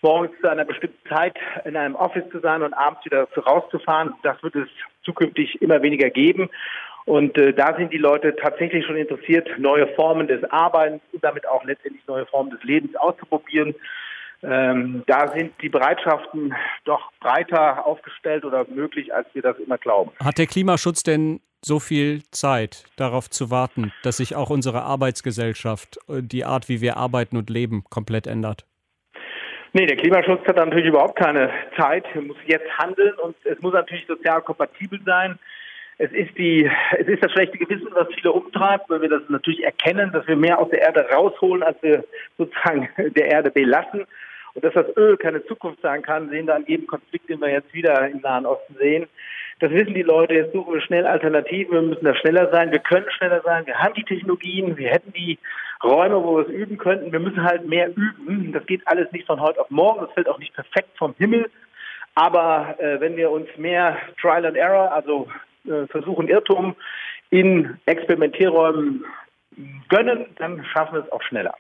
morgens 0.02 0.32
zu 0.42 0.50
einer 0.50 0.66
bestimmten 0.66 1.08
Zeit 1.10 1.36
in 1.66 1.76
einem 1.76 1.96
Office 1.96 2.30
zu 2.32 2.40
sein 2.40 2.64
und 2.64 2.74
abends 2.74 3.04
wieder 3.06 3.28
rauszufahren. 3.36 4.14
Das 4.24 4.42
wird 4.44 4.56
es 4.56 4.70
zukünftig 5.04 5.62
immer 5.62 5.82
weniger 5.82 6.10
geben. 6.10 6.50
Und 7.06 7.38
äh, 7.38 7.54
da 7.54 7.76
sind 7.78 7.94
die 7.94 7.98
Leute 7.98 8.36
tatsächlich 8.36 8.86
schon 8.86 8.98
interessiert, 8.98 9.48
neue 9.58 9.88
Formen 9.96 10.28
des 10.28 10.44
Arbeitens 10.52 11.02
und 11.14 11.24
damit 11.24 11.48
auch 11.48 11.64
letztendlich 11.64 12.06
neue 12.06 12.26
Formen 12.26 12.50
des 12.52 12.62
Lebens 12.64 12.96
auszuprobieren. 12.98 13.76
Ähm, 14.44 15.04
da 15.08 15.30
sind 15.30 15.54
die 15.62 15.70
Bereitschaften 15.70 16.54
doch 16.84 17.12
breiter 17.20 17.86
aufgestellt 17.88 18.46
oder 18.46 18.66
möglich, 18.70 19.14
als 19.14 19.28
wir 19.34 19.42
das 19.42 19.58
immer 19.58 19.78
glauben. 19.78 20.12
Hat 20.24 20.38
der 20.38 20.48
Klimaschutz 20.48 21.02
denn 21.02 21.40
so 21.64 21.80
viel 21.80 22.24
Zeit 22.32 22.84
darauf 22.98 23.30
zu 23.30 23.50
warten, 23.50 23.92
dass 24.04 24.18
sich 24.18 24.36
auch 24.36 24.50
unsere 24.50 24.84
Arbeitsgesellschaft, 24.84 25.98
äh, 26.10 26.22
die 26.22 26.46
Art, 26.46 26.70
wie 26.70 26.82
wir 26.82 26.98
arbeiten 26.98 27.38
und 27.38 27.50
leben, 27.50 27.84
komplett 27.90 28.28
ändert? 28.28 28.66
Nee, 29.78 29.86
der 29.86 29.98
Klimaschutz 29.98 30.44
hat 30.48 30.56
natürlich 30.56 30.88
überhaupt 30.88 31.20
keine 31.20 31.52
Zeit. 31.78 32.04
Er 32.16 32.22
muss 32.22 32.38
jetzt 32.48 32.68
handeln 32.80 33.14
und 33.22 33.36
es 33.44 33.62
muss 33.62 33.76
natürlich 33.76 34.08
sozial 34.08 34.42
kompatibel 34.42 35.00
sein. 35.06 35.38
Es 36.00 36.12
ist 36.14 36.36
die, 36.36 36.68
es 36.98 37.08
ist 37.08 37.24
das 37.24 37.32
schlechte 37.32 37.60
Gewissen, 37.60 37.90
was 37.92 38.08
viele 38.16 38.32
umtreibt, 38.32 38.90
weil 38.90 39.04
wir 39.04 39.10
das 39.10 39.22
natürlich 39.30 39.64
erkennen, 39.64 40.12
dass 40.12 40.28
wir 40.28 40.36
mehr 40.36 40.58
aus 40.58 40.72
der 40.72 40.82
Erde 40.82 41.08
rausholen, 41.14 41.62
als 41.62 41.78
wir 41.84 42.04
sozusagen 42.40 42.90
der 42.98 43.28
Erde 43.28 43.52
belassen. 43.52 44.06
Und 44.56 44.66
dass 44.66 44.74
das 44.74 44.98
Öl 44.98 45.16
keine 45.16 45.46
Zukunft 45.46 45.82
sein 45.84 46.02
kann, 46.02 46.32
sehen 46.32 46.48
wir 46.48 46.56
an 46.56 46.66
jedem 46.66 46.88
Konflikt, 46.88 47.30
den 47.30 47.40
wir 47.40 47.52
jetzt 47.52 47.72
wieder 47.72 48.10
im 48.10 48.22
Nahen 48.22 48.48
Osten 48.48 48.78
sehen. 48.80 49.06
Das 49.60 49.70
wissen 49.70 49.94
die 49.94 50.02
Leute. 50.02 50.34
Jetzt 50.34 50.54
suchen 50.54 50.74
wir 50.74 50.82
schnell 50.82 51.06
Alternativen. 51.06 51.74
Wir 51.74 51.82
müssen 51.84 52.06
da 52.06 52.16
schneller 52.16 52.50
sein. 52.52 52.72
Wir 52.72 52.80
können 52.80 53.06
schneller 53.12 53.42
sein. 53.46 53.68
Wir 53.68 53.78
haben 53.78 53.94
die 53.94 54.06
Technologien. 54.06 54.76
Wir 54.76 54.90
hätten 54.90 55.14
die 55.14 55.38
Räume, 55.84 56.24
wo 56.24 56.38
wir 56.38 56.48
es 56.48 56.54
üben 56.54 56.78
könnten. 56.78 57.12
Wir 57.12 57.20
müssen 57.20 57.44
halt 57.44 57.68
mehr 57.68 57.90
üben. 57.90 58.52
Das 58.52 58.66
geht 58.66 58.88
alles 58.88 59.12
nicht 59.12 59.28
von 59.28 59.40
heute 59.40 59.62
auf 59.62 59.70
morgen. 59.70 60.02
Das 60.02 60.12
fällt 60.14 60.28
auch 60.28 60.40
nicht 60.40 60.54
perfekt 60.54 60.98
vom 60.98 61.14
Himmel. 61.18 61.50
Aber 62.16 62.76
äh, 62.80 63.00
wenn 63.00 63.16
wir 63.16 63.30
uns 63.30 63.48
mehr 63.58 63.98
Trial 64.20 64.46
and 64.46 64.58
Error, 64.58 64.92
also 64.92 65.28
äh, 65.66 65.86
versuchen 65.88 66.28
Irrtum 66.28 66.76
in 67.30 67.78
Experimentierräumen 67.86 69.06
gönnen, 69.90 70.26
dann 70.38 70.66
schaffen 70.66 70.96
wir 70.96 71.04
es 71.04 71.12
auch 71.12 71.22
schneller. 71.22 71.54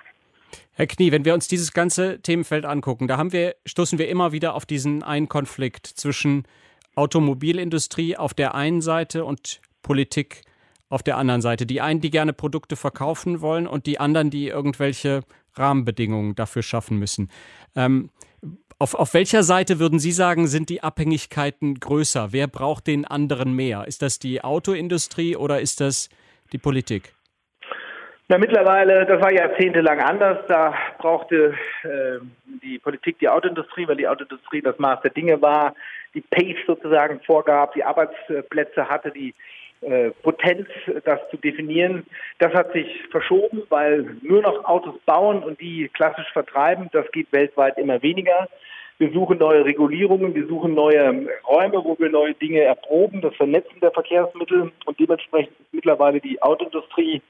Herr 0.73 0.87
Knie, 0.87 1.11
wenn 1.11 1.25
wir 1.25 1.33
uns 1.33 1.47
dieses 1.47 1.73
ganze 1.73 2.21
Themenfeld 2.21 2.65
angucken, 2.65 3.07
da 3.07 3.17
haben 3.17 3.33
wir, 3.33 3.55
stoßen 3.65 3.99
wir 3.99 4.09
immer 4.09 4.31
wieder 4.31 4.55
auf 4.55 4.65
diesen 4.65 5.03
einen 5.03 5.27
Konflikt 5.27 5.87
zwischen 5.87 6.47
Automobilindustrie 6.95 8.17
auf 8.17 8.33
der 8.33 8.55
einen 8.55 8.81
Seite 8.81 9.25
und 9.25 9.61
Politik 9.83 10.41
auf 10.89 11.03
der 11.03 11.17
anderen 11.17 11.41
Seite. 11.41 11.65
Die 11.65 11.81
einen, 11.81 12.01
die 12.01 12.09
gerne 12.09 12.33
Produkte 12.33 12.75
verkaufen 12.75 13.41
wollen 13.41 13.67
und 13.67 13.85
die 13.85 13.99
anderen, 13.99 14.29
die 14.29 14.47
irgendwelche 14.47 15.21
Rahmenbedingungen 15.55 16.35
dafür 16.35 16.63
schaffen 16.63 16.97
müssen. 16.99 17.29
Ähm, 17.75 18.09
auf, 18.79 18.93
auf 18.93 19.13
welcher 19.13 19.41
Seite 19.43 19.79
würden 19.79 19.99
Sie 19.99 20.11
sagen, 20.11 20.47
sind 20.47 20.69
die 20.69 20.83
Abhängigkeiten 20.83 21.79
größer? 21.79 22.31
Wer 22.31 22.47
braucht 22.47 22.87
den 22.87 23.05
anderen 23.05 23.53
mehr? 23.53 23.85
Ist 23.87 24.01
das 24.01 24.19
die 24.19 24.43
Autoindustrie 24.43 25.35
oder 25.35 25.59
ist 25.61 25.81
das 25.81 26.09
die 26.53 26.59
Politik? 26.59 27.13
Na, 28.29 28.37
mittlerweile, 28.37 29.05
das 29.05 29.21
war 29.21 29.31
jahrzehntelang 29.31 29.99
anders. 30.01 30.39
Da 30.47 30.75
brauchte 30.99 31.55
äh, 31.83 32.19
die 32.61 32.77
Politik 32.77 33.17
die 33.19 33.29
Autoindustrie, 33.29 33.87
weil 33.87 33.95
die 33.95 34.07
Autoindustrie 34.07 34.61
das 34.61 34.77
Maß 34.77 35.01
der 35.01 35.11
Dinge 35.11 35.41
war, 35.41 35.73
die 36.13 36.21
Pace 36.21 36.57
sozusagen 36.67 37.21
vorgab, 37.21 37.73
die 37.73 37.83
Arbeitsplätze 37.83 38.89
hatte, 38.89 39.11
die 39.11 39.33
äh, 39.81 40.11
Potenz, 40.23 40.67
das 41.05 41.19
zu 41.29 41.37
definieren. 41.37 42.05
Das 42.39 42.53
hat 42.53 42.73
sich 42.73 42.87
verschoben, 43.11 43.63
weil 43.69 44.17
nur 44.21 44.41
noch 44.41 44.65
Autos 44.65 44.95
bauen 45.05 45.43
und 45.43 45.59
die 45.61 45.89
klassisch 45.93 46.31
vertreiben, 46.33 46.89
das 46.91 47.09
geht 47.11 47.31
weltweit 47.31 47.77
immer 47.77 48.01
weniger. 48.01 48.47
Wir 48.99 49.11
suchen 49.11 49.37
neue 49.37 49.63
Regulierungen, 49.63 50.33
wir 50.33 50.47
suchen 50.47 50.73
neue 50.73 51.27
Räume, 51.47 51.83
wo 51.83 51.95
wir 51.99 52.09
neue 52.09 52.33
Dinge 52.33 52.61
erproben, 52.61 53.21
das 53.21 53.35
Vernetzen 53.35 53.79
der 53.79 53.91
Verkehrsmittel 53.91 54.71
und 54.85 54.99
dementsprechend 54.99 55.59
ist 55.59 55.73
mittlerweile 55.73 56.19
die 56.19 56.41
Autoindustrie 56.41 57.21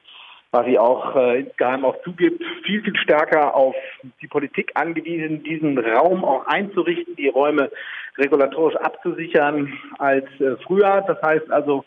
was 0.51 0.65
sie 0.65 0.79
auch 0.79 1.15
äh, 1.15 1.41
insgeheim 1.41 1.83
auch 1.85 2.01
zugibt, 2.03 2.41
viel, 2.63 2.81
viel 2.81 2.95
stärker 2.97 3.53
auf 3.53 3.75
die 4.21 4.27
Politik 4.27 4.71
angewiesen, 4.75 5.43
diesen 5.43 5.77
Raum 5.77 6.23
auch 6.23 6.45
einzurichten, 6.47 7.15
die 7.15 7.27
Räume 7.27 7.69
regulatorisch 8.17 8.75
abzusichern 8.77 9.73
als 9.99 10.25
äh, 10.39 10.55
früher. 10.65 11.03
Das 11.05 11.21
heißt 11.21 11.51
also, 11.51 11.83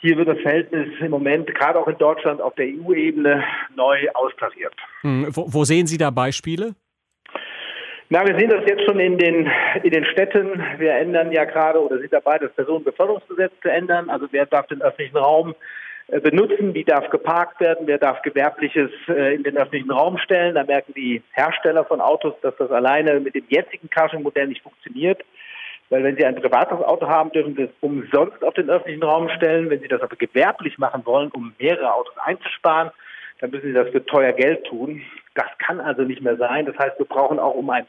hier 0.00 0.16
wird 0.16 0.28
das 0.28 0.38
Verhältnis 0.40 0.88
im 1.00 1.10
Moment, 1.10 1.52
gerade 1.54 1.78
auch 1.78 1.88
in 1.88 1.98
Deutschland, 1.98 2.40
auf 2.40 2.54
der 2.54 2.66
EU-Ebene 2.66 3.44
neu 3.74 4.08
austariert. 4.14 4.74
Hm, 5.02 5.26
wo, 5.30 5.46
wo 5.48 5.64
sehen 5.64 5.86
Sie 5.86 5.98
da 5.98 6.10
Beispiele? 6.10 6.74
Na, 8.10 8.26
wir 8.26 8.38
sehen 8.38 8.48
das 8.48 8.64
jetzt 8.66 8.84
schon 8.84 9.00
in 9.00 9.18
den, 9.18 9.50
in 9.82 9.90
den 9.90 10.04
Städten. 10.06 10.62
Wir 10.78 10.94
ändern 10.94 11.30
ja 11.30 11.44
gerade 11.44 11.78
oder 11.78 11.98
sind 11.98 12.12
dabei, 12.12 12.38
das 12.38 12.52
Personenbeförderungsgesetz 12.52 13.52
zu 13.60 13.68
ändern. 13.68 14.08
Also 14.08 14.28
wer 14.30 14.46
darf 14.46 14.66
den 14.68 14.80
öffentlichen 14.80 15.18
Raum 15.18 15.54
äh, 16.06 16.20
benutzen, 16.20 16.72
wie 16.72 16.84
darf 16.84 17.10
geparkt 17.10 17.60
werden, 17.60 17.86
wer 17.86 17.98
darf 17.98 18.22
Gewerbliches 18.22 18.90
äh, 19.08 19.34
in 19.34 19.42
den 19.42 19.58
öffentlichen 19.58 19.90
Raum 19.90 20.16
stellen. 20.16 20.54
Da 20.54 20.64
merken 20.64 20.94
die 20.94 21.22
Hersteller 21.32 21.84
von 21.84 22.00
Autos, 22.00 22.32
dass 22.40 22.56
das 22.56 22.70
alleine 22.70 23.20
mit 23.20 23.34
dem 23.34 23.44
jetzigen 23.48 23.90
Carsharing-Modell 23.90 24.46
nicht 24.46 24.62
funktioniert. 24.62 25.22
Weil 25.90 26.04
wenn 26.04 26.16
Sie 26.16 26.24
ein 26.24 26.36
privates 26.36 26.78
Auto 26.84 27.06
haben, 27.06 27.32
dürfen 27.32 27.56
Sie 27.56 27.62
es 27.62 27.70
umsonst 27.80 28.44
auf 28.44 28.54
den 28.54 28.68
öffentlichen 28.68 29.02
Raum 29.02 29.28
stellen. 29.36 29.70
Wenn 29.70 29.80
Sie 29.80 29.88
das 29.88 30.02
aber 30.02 30.16
gewerblich 30.16 30.78
machen 30.78 31.04
wollen, 31.06 31.30
um 31.30 31.54
mehrere 31.58 31.94
Autos 31.94 32.14
einzusparen, 32.18 32.90
dann 33.40 33.50
müssen 33.50 33.68
Sie 33.68 33.72
das 33.72 33.88
für 33.88 34.04
teuer 34.04 34.32
Geld 34.32 34.64
tun. 34.66 35.02
Das 35.34 35.46
kann 35.58 35.80
also 35.80 36.02
nicht 36.02 36.20
mehr 36.20 36.36
sein. 36.36 36.66
Das 36.66 36.76
heißt, 36.76 36.98
wir 36.98 37.06
brauchen 37.06 37.38
auch, 37.38 37.54
um 37.54 37.70
ein 37.70 37.86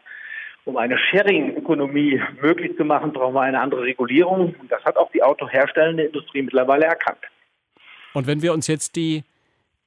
um 0.65 0.77
eine 0.77 0.97
Sharing-Ökonomie 0.97 2.21
möglich 2.41 2.77
zu 2.77 2.85
machen, 2.85 3.11
brauchen 3.11 3.33
wir 3.33 3.41
eine 3.41 3.59
andere 3.59 3.81
Regulierung. 3.81 4.55
Und 4.59 4.71
das 4.71 4.83
hat 4.85 4.97
auch 4.97 5.11
die 5.11 5.23
autoherstellende 5.23 6.03
Industrie 6.03 6.43
mittlerweile 6.43 6.85
erkannt. 6.85 7.19
Und 8.13 8.27
wenn 8.27 8.41
wir 8.41 8.53
uns 8.53 8.67
jetzt 8.67 8.95
die 8.95 9.23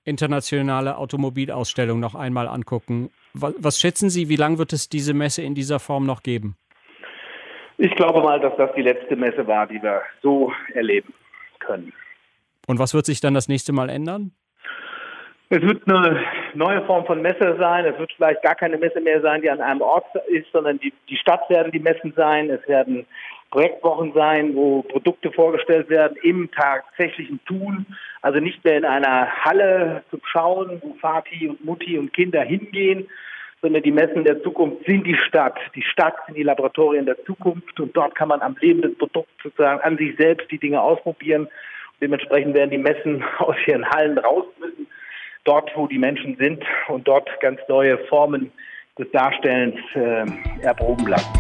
internationale 0.04 0.97
Automobilausstellung 0.97 2.00
noch 2.00 2.14
einmal 2.14 2.49
angucken, 2.49 3.11
was, 3.35 3.54
was 3.59 3.78
schätzen 3.78 4.11
Sie, 4.11 4.28
wie 4.28 4.37
lange 4.37 4.59
wird 4.59 4.73
es 4.73 4.88
diese 4.88 5.14
Messe 5.14 5.42
in 5.42 5.54
dieser 5.54 5.78
Form 5.78 6.04
noch 6.04 6.23
geben? 6.23 6.57
Ich 7.83 7.97
glaube 7.97 8.23
mal, 8.23 8.39
dass 8.39 8.57
das 8.57 8.71
die 8.77 8.83
letzte 8.83 9.17
Messe 9.17 9.45
war, 9.49 9.67
die 9.67 9.83
wir 9.83 10.03
so 10.23 10.53
erleben 10.73 11.12
können. 11.59 11.93
Und 12.69 12.79
was 12.79 12.95
wird 12.95 13.07
sich 13.07 13.21
dann 13.21 13.35
das 13.35 13.49
nächste 13.49 13.73
Mal 13.73 13.91
ändern? 13.91 14.31
Es 15.49 15.62
wird 15.62 15.83
eine 15.89 16.23
neue 16.55 16.87
Form 16.87 17.05
von 17.07 17.21
Messe 17.21 17.57
sein. 17.59 17.85
Es 17.85 17.99
wird 17.99 18.12
vielleicht 18.12 18.41
gar 18.45 18.55
keine 18.55 18.79
Messe 18.79 19.01
mehr 19.01 19.21
sein, 19.21 19.43
die 19.43 19.51
an 19.51 19.61
einem 19.61 19.81
Ort 19.81 20.07
ist, 20.29 20.47
sondern 20.53 20.79
die, 20.79 20.93
die 21.09 21.17
Stadt 21.17 21.51
werden 21.51 21.73
die 21.73 21.81
Messen 21.81 22.12
sein. 22.17 22.51
Es 22.51 22.67
werden 22.69 23.05
Projektwochen 23.51 24.12
sein, 24.12 24.55
wo 24.55 24.83
Produkte 24.83 25.33
vorgestellt 25.33 25.91
werden 25.91 26.17
im 26.23 26.53
tatsächlichen 26.53 27.45
Tun. 27.47 27.85
Also 28.21 28.39
nicht 28.39 28.62
mehr 28.62 28.77
in 28.77 28.85
einer 28.85 29.27
Halle 29.45 30.05
zum 30.11 30.21
Schauen, 30.31 30.81
wo 30.85 30.95
Vati 31.01 31.49
und 31.49 31.65
Mutti 31.65 31.99
und 31.99 32.12
Kinder 32.12 32.43
hingehen, 32.43 33.09
sondern 33.62 33.83
die 33.85 33.92
Messen 33.92 34.25
der 34.25 34.42
Zukunft 34.42 34.85
sind 34.85 35.07
die 35.07 35.16
Stadt. 35.16 35.57
Die 35.76 35.83
Stadt 35.83 36.16
sind 36.26 36.37
die 36.37 36.42
Laboratorien 36.42 37.07
der 37.07 37.16
Zukunft 37.25 37.78
und 37.78 37.97
dort 37.97 38.16
kann 38.16 38.28
man 38.28 38.42
am 38.42 38.57
lebenden 38.61 38.99
Produkt 38.99 39.31
sozusagen 39.42 39.81
an 39.83 39.97
sich 39.97 40.16
selbst 40.16 40.50
die 40.50 40.59
Dinge 40.59 40.83
ausprobieren. 40.83 41.42
Und 41.45 42.00
dementsprechend 42.00 42.54
werden 42.54 42.71
die 42.71 42.78
Messen 42.78 43.23
aus 43.38 43.54
ihren 43.66 43.88
Hallen 43.88 44.19
raus 44.19 44.45
müssen, 44.59 44.88
dort 45.45 45.71
wo 45.76 45.87
die 45.87 45.99
Menschen 45.99 46.37
sind 46.37 46.64
und 46.88 47.07
dort 47.07 47.28
ganz 47.40 47.61
neue 47.69 47.99
Formen 48.09 48.50
des 48.99 49.09
Darstellens 49.12 49.78
äh, 49.95 50.26
erproben 50.62 51.07
lassen. 51.07 51.33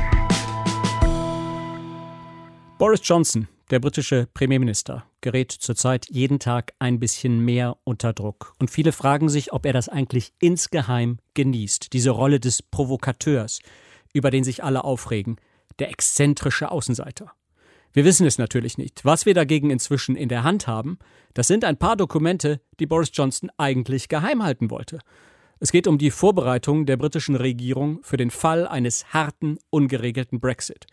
Boris 2.78 3.06
Johnson, 3.06 3.46
der 3.70 3.80
britische 3.80 4.28
Premierminister, 4.34 5.04
gerät 5.20 5.52
zurzeit 5.52 6.06
jeden 6.10 6.38
Tag 6.38 6.74
ein 6.78 6.98
bisschen 7.00 7.40
mehr 7.44 7.76
unter 7.84 8.12
Druck. 8.12 8.54
Und 8.58 8.70
viele 8.70 8.92
fragen 8.92 9.28
sich, 9.28 9.52
ob 9.52 9.64
er 9.66 9.72
das 9.72 9.88
eigentlich 9.88 10.32
insgeheim 10.40 11.18
genießt, 11.34 11.92
diese 11.92 12.10
Rolle 12.10 12.40
des 12.40 12.62
Provokateurs, 12.62 13.60
über 14.12 14.30
den 14.30 14.44
sich 14.44 14.62
alle 14.62 14.84
aufregen, 14.84 15.36
der 15.78 15.90
exzentrische 15.90 16.70
Außenseiter. 16.70 17.32
Wir 17.92 18.04
wissen 18.04 18.26
es 18.26 18.38
natürlich 18.38 18.78
nicht. 18.78 19.04
Was 19.04 19.26
wir 19.26 19.34
dagegen 19.34 19.70
inzwischen 19.70 20.16
in 20.16 20.28
der 20.28 20.44
Hand 20.44 20.66
haben, 20.66 20.98
das 21.34 21.46
sind 21.46 21.64
ein 21.64 21.76
paar 21.76 21.96
Dokumente, 21.96 22.60
die 22.80 22.86
Boris 22.86 23.10
Johnson 23.12 23.50
eigentlich 23.58 24.08
geheim 24.08 24.42
halten 24.42 24.70
wollte. 24.70 24.98
Es 25.60 25.72
geht 25.72 25.86
um 25.86 25.98
die 25.98 26.10
Vorbereitung 26.10 26.86
der 26.86 26.96
britischen 26.96 27.36
Regierung 27.36 28.00
für 28.02 28.16
den 28.16 28.30
Fall 28.30 28.66
eines 28.66 29.12
harten, 29.12 29.58
ungeregelten 29.70 30.40
Brexit. 30.40 30.86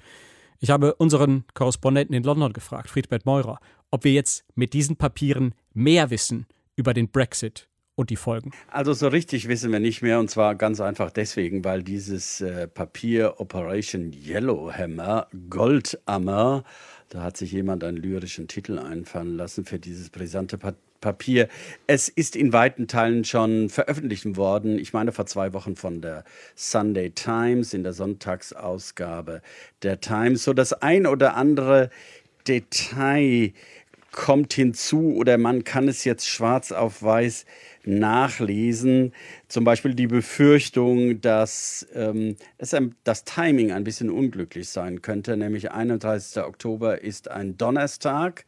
Ich 0.59 0.69
habe 0.69 0.95
unseren 0.95 1.45
Korrespondenten 1.53 2.15
in 2.15 2.23
London 2.23 2.51
gefragt, 2.51 2.89
Friedbert 2.89 3.25
Meurer, 3.25 3.59
ob 3.91 4.03
wir 4.03 4.11
jetzt 4.11 4.45
mit 4.55 4.73
diesen 4.73 4.97
Papieren 4.97 5.55
mehr 5.73 6.09
wissen 6.09 6.47
über 6.75 6.93
den 6.93 7.09
Brexit 7.09 7.69
und 7.95 8.09
die 8.09 8.15
Folgen? 8.15 8.51
Also 8.69 8.93
so 8.93 9.07
richtig 9.09 9.47
wissen 9.47 9.71
wir 9.71 9.79
nicht 9.79 10.01
mehr 10.01 10.19
und 10.19 10.29
zwar 10.29 10.55
ganz 10.55 10.79
einfach 10.79 11.11
deswegen, 11.11 11.63
weil 11.63 11.83
dieses 11.83 12.41
äh, 12.41 12.67
Papier 12.67 13.35
Operation 13.39 14.13
Yellowhammer, 14.13 15.27
Goldammer, 15.49 16.63
da 17.09 17.23
hat 17.23 17.37
sich 17.37 17.51
jemand 17.51 17.83
einen 17.83 17.97
lyrischen 17.97 18.47
Titel 18.47 18.79
einfallen 18.79 19.35
lassen 19.35 19.65
für 19.65 19.79
dieses 19.79 20.09
brisante 20.09 20.57
Papier. 20.57 20.88
Papier. 21.01 21.47
Es 21.87 22.09
ist 22.09 22.35
in 22.35 22.53
weiten 22.53 22.87
Teilen 22.87 23.23
schon 23.23 23.69
veröffentlicht 23.69 24.35
worden. 24.35 24.79
Ich 24.79 24.93
meine 24.93 25.11
vor 25.11 25.25
zwei 25.25 25.53
Wochen 25.53 25.75
von 25.75 26.01
der 26.01 26.23
Sunday 26.55 27.11
Times 27.11 27.73
in 27.73 27.83
der 27.83 27.93
Sonntagsausgabe 27.93 29.41
der 29.83 30.01
Times. 30.01 30.43
So 30.43 30.53
das 30.53 30.73
ein 30.73 31.07
oder 31.07 31.35
andere 31.35 31.89
Detail 32.47 33.53
kommt 34.11 34.53
hinzu 34.53 35.15
oder 35.15 35.37
man 35.37 35.63
kann 35.63 35.87
es 35.87 36.03
jetzt 36.03 36.27
schwarz 36.27 36.71
auf 36.71 37.03
weiß 37.03 37.45
nachlesen. 37.85 39.13
Zum 39.47 39.63
Beispiel 39.63 39.93
die 39.93 40.07
Befürchtung, 40.07 41.21
dass 41.21 41.87
ähm, 41.93 42.35
es 42.57 42.75
das 43.03 43.23
Timing 43.23 43.71
ein 43.71 43.83
bisschen 43.83 44.09
unglücklich 44.09 44.69
sein 44.69 45.01
könnte, 45.01 45.37
nämlich 45.37 45.71
31. 45.71 46.43
Oktober 46.43 47.01
ist 47.01 47.29
ein 47.29 47.57
Donnerstag 47.57 48.45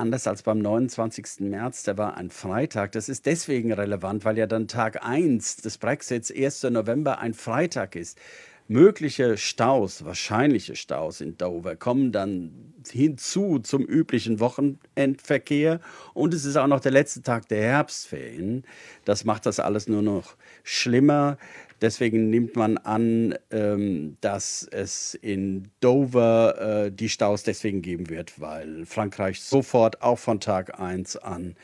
anders 0.00 0.26
als 0.26 0.42
beim 0.42 0.58
29. 0.58 1.40
März, 1.40 1.84
der 1.84 1.96
war 1.98 2.16
ein 2.16 2.30
Freitag. 2.30 2.92
Das 2.92 3.08
ist 3.08 3.26
deswegen 3.26 3.72
relevant, 3.72 4.24
weil 4.24 4.38
ja 4.38 4.46
dann 4.46 4.66
Tag 4.66 5.04
1 5.04 5.56
des 5.58 5.78
Brexits, 5.78 6.32
1. 6.32 6.64
November, 6.64 7.18
ein 7.18 7.34
Freitag 7.34 7.94
ist. 7.94 8.18
Mögliche 8.66 9.36
Staus, 9.36 10.04
wahrscheinliche 10.04 10.76
Staus 10.76 11.20
in 11.20 11.36
Dover 11.36 11.74
kommen 11.74 12.12
dann 12.12 12.72
hinzu 12.88 13.58
zum 13.58 13.84
üblichen 13.84 14.38
Wochenendverkehr 14.38 15.80
und 16.14 16.32
es 16.34 16.44
ist 16.44 16.56
auch 16.56 16.68
noch 16.68 16.78
der 16.78 16.92
letzte 16.92 17.22
Tag 17.22 17.48
der 17.48 17.62
Herbstferien. 17.62 18.64
Das 19.04 19.24
macht 19.24 19.46
das 19.46 19.58
alles 19.58 19.88
nur 19.88 20.02
noch 20.02 20.36
schlimmer. 20.62 21.36
Deswegen 21.80 22.28
nimmt 22.28 22.56
man 22.56 22.76
an, 22.76 23.34
ähm, 23.50 24.16
dass 24.20 24.68
es 24.70 25.14
in 25.14 25.70
Dover 25.80 26.86
äh, 26.86 26.92
die 26.92 27.08
Staus 27.08 27.42
deswegen 27.42 27.80
geben 27.80 28.10
wird, 28.10 28.38
weil 28.40 28.84
Frankreich 28.84 29.40
sofort 29.40 30.02
auch 30.02 30.18
von 30.18 30.40
Tag 30.40 30.78
1 30.78 31.16
an 31.16 31.56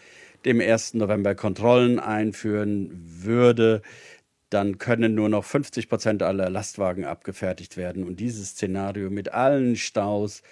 dem 0.47 0.61
1. 0.61 0.95
November 0.95 1.35
Kontrollen 1.35 1.99
einführen 1.99 2.91
würde. 3.05 3.83
Dann 4.49 4.79
können 4.79 5.15
nur 5.15 5.29
noch 5.29 5.45
50 5.45 5.89
Prozent 5.89 6.23
aller 6.23 6.49
Lastwagen 6.49 7.05
abgefertigt 7.05 7.77
werden. 7.77 8.05
Und 8.05 8.21
dieses 8.21 8.51
Szenario 8.51 9.11
mit 9.11 9.33
allen 9.35 9.77
Staus 9.77 10.43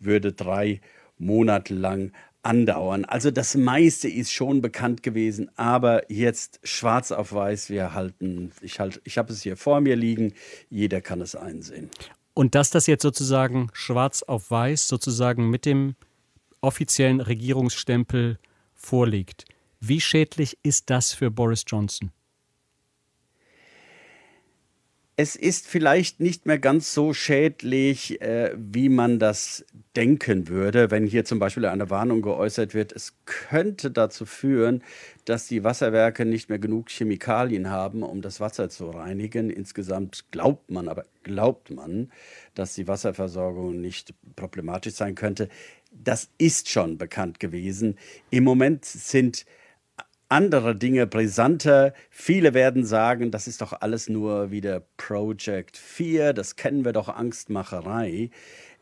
würde 0.00 0.32
drei 0.32 0.80
Monate 1.18 1.74
lang 1.74 2.12
andauern. 2.44 3.04
Also 3.04 3.30
das 3.30 3.54
meiste 3.54 4.08
ist 4.08 4.32
schon 4.32 4.60
bekannt 4.60 5.02
gewesen, 5.02 5.50
aber 5.56 6.10
jetzt 6.10 6.60
schwarz 6.62 7.12
auf 7.12 7.32
weiß, 7.32 7.70
wir 7.70 7.94
halten, 7.94 8.52
ich, 8.60 8.80
halt, 8.80 9.00
ich 9.04 9.18
habe 9.18 9.32
es 9.32 9.42
hier 9.42 9.56
vor 9.56 9.80
mir 9.80 9.96
liegen, 9.96 10.34
jeder 10.68 11.00
kann 11.00 11.20
es 11.20 11.34
einsehen. 11.34 11.90
Und 12.34 12.54
dass 12.54 12.70
das 12.70 12.86
jetzt 12.86 13.02
sozusagen 13.02 13.68
schwarz 13.72 14.22
auf 14.22 14.50
weiß, 14.50 14.88
sozusagen 14.88 15.50
mit 15.50 15.66
dem 15.66 15.94
offiziellen 16.60 17.20
Regierungsstempel 17.20 18.38
vorliegt, 18.74 19.44
wie 19.80 20.00
schädlich 20.00 20.58
ist 20.62 20.90
das 20.90 21.12
für 21.12 21.30
Boris 21.30 21.64
Johnson? 21.66 22.10
Es 25.16 25.36
ist 25.36 25.68
vielleicht 25.68 26.18
nicht 26.18 26.44
mehr 26.44 26.58
ganz 26.58 26.92
so 26.92 27.14
schädlich, 27.14 28.20
äh, 28.20 28.52
wie 28.56 28.88
man 28.88 29.20
das 29.20 29.64
denken 29.94 30.48
würde, 30.48 30.90
wenn 30.90 31.06
hier 31.06 31.24
zum 31.24 31.38
Beispiel 31.38 31.66
eine 31.66 31.88
Warnung 31.88 32.20
geäußert 32.20 32.74
wird. 32.74 32.90
Es 32.90 33.14
könnte 33.24 33.92
dazu 33.92 34.26
führen, 34.26 34.82
dass 35.24 35.46
die 35.46 35.62
Wasserwerke 35.62 36.24
nicht 36.24 36.48
mehr 36.48 36.58
genug 36.58 36.90
Chemikalien 36.90 37.70
haben, 37.70 38.02
um 38.02 38.22
das 38.22 38.40
Wasser 38.40 38.68
zu 38.70 38.90
reinigen. 38.90 39.50
Insgesamt 39.50 40.24
glaubt 40.32 40.70
man, 40.72 40.88
aber 40.88 41.04
glaubt 41.22 41.70
man, 41.70 42.10
dass 42.56 42.74
die 42.74 42.88
Wasserversorgung 42.88 43.80
nicht 43.80 44.14
problematisch 44.34 44.94
sein 44.94 45.14
könnte. 45.14 45.48
Das 45.92 46.28
ist 46.38 46.68
schon 46.68 46.98
bekannt 46.98 47.38
gewesen. 47.38 47.98
Im 48.30 48.42
Moment 48.42 48.84
sind 48.84 49.46
andere 50.34 50.74
Dinge 50.74 51.06
brisanter. 51.06 51.94
Viele 52.10 52.54
werden 52.54 52.84
sagen, 52.84 53.30
das 53.30 53.46
ist 53.46 53.60
doch 53.60 53.72
alles 53.72 54.08
nur 54.08 54.50
wieder 54.50 54.82
Project 54.96 55.76
4, 55.76 56.32
das 56.32 56.56
kennen 56.56 56.84
wir 56.84 56.92
doch 56.92 57.08
Angstmacherei. 57.08 58.30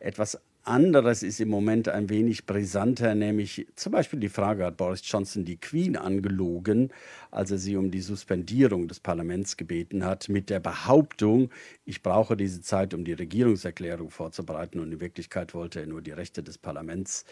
Etwas 0.01 0.41
anderes 0.65 1.23
ist 1.23 1.41
im 1.41 1.51
Moment 1.51 1.91
ein 1.91 2.09
wenig 2.09 2.47
brisanter, 2.47 3.15
nämlich 3.15 3.67
zum 3.77 3.93
Beispiel 3.93 4.19
die 4.19 4.31
Frage, 4.31 4.65
hat 4.65 4.79
Boris 4.79 5.03
Johnson 5.05 5.45
die 5.45 5.59
Queen 5.59 5.95
angelogen, 5.97 6.91
als 7.31 7.51
er 7.51 7.59
sie 7.59 7.77
um 7.77 7.91
die 7.91 8.01
Suspendierung 8.01 8.89
des 8.89 9.01
Parlaments 9.01 9.59
gebeten 9.59 10.07
hat, 10.07 10.31
mit 10.31 10.49
der 10.49 10.61
Behauptung, 10.61 11.51
ich 11.85 12.03
brauche 12.03 12.35
diese 12.35 12.63
Zeit, 12.63 12.95
um 12.95 13.05
die 13.05 13.13
Regierungserklärung 13.13 14.11
vorzubereiten 14.11 14.81
und 14.81 14.91
in 14.91 15.01
Wirklichkeit 15.01 15.53
wollte 15.53 15.81
er 15.81 15.87
nur 15.87 16.01
die 16.01 16.13
Rechte 16.13 16.43
des 16.43 16.57
Parlaments 16.57 17.27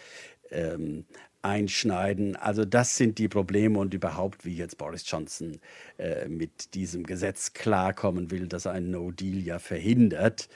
ähm, 0.50 1.04
einschneiden. 1.42 2.36
Also 2.36 2.64
das 2.64 2.96
sind 2.96 3.18
die 3.18 3.28
Probleme 3.28 3.78
und 3.78 3.94
überhaupt, 3.94 4.44
wie 4.44 4.56
jetzt 4.56 4.78
Boris 4.78 5.04
Johnson 5.08 5.60
äh, 5.98 6.28
mit 6.28 6.74
diesem 6.74 7.04
Gesetz 7.04 7.52
klarkommen 7.52 8.30
will, 8.30 8.46
das 8.46 8.66
ein 8.66 8.90
No-Deal 8.90 9.38
ja 9.38 9.58
verhindert. 9.58 10.48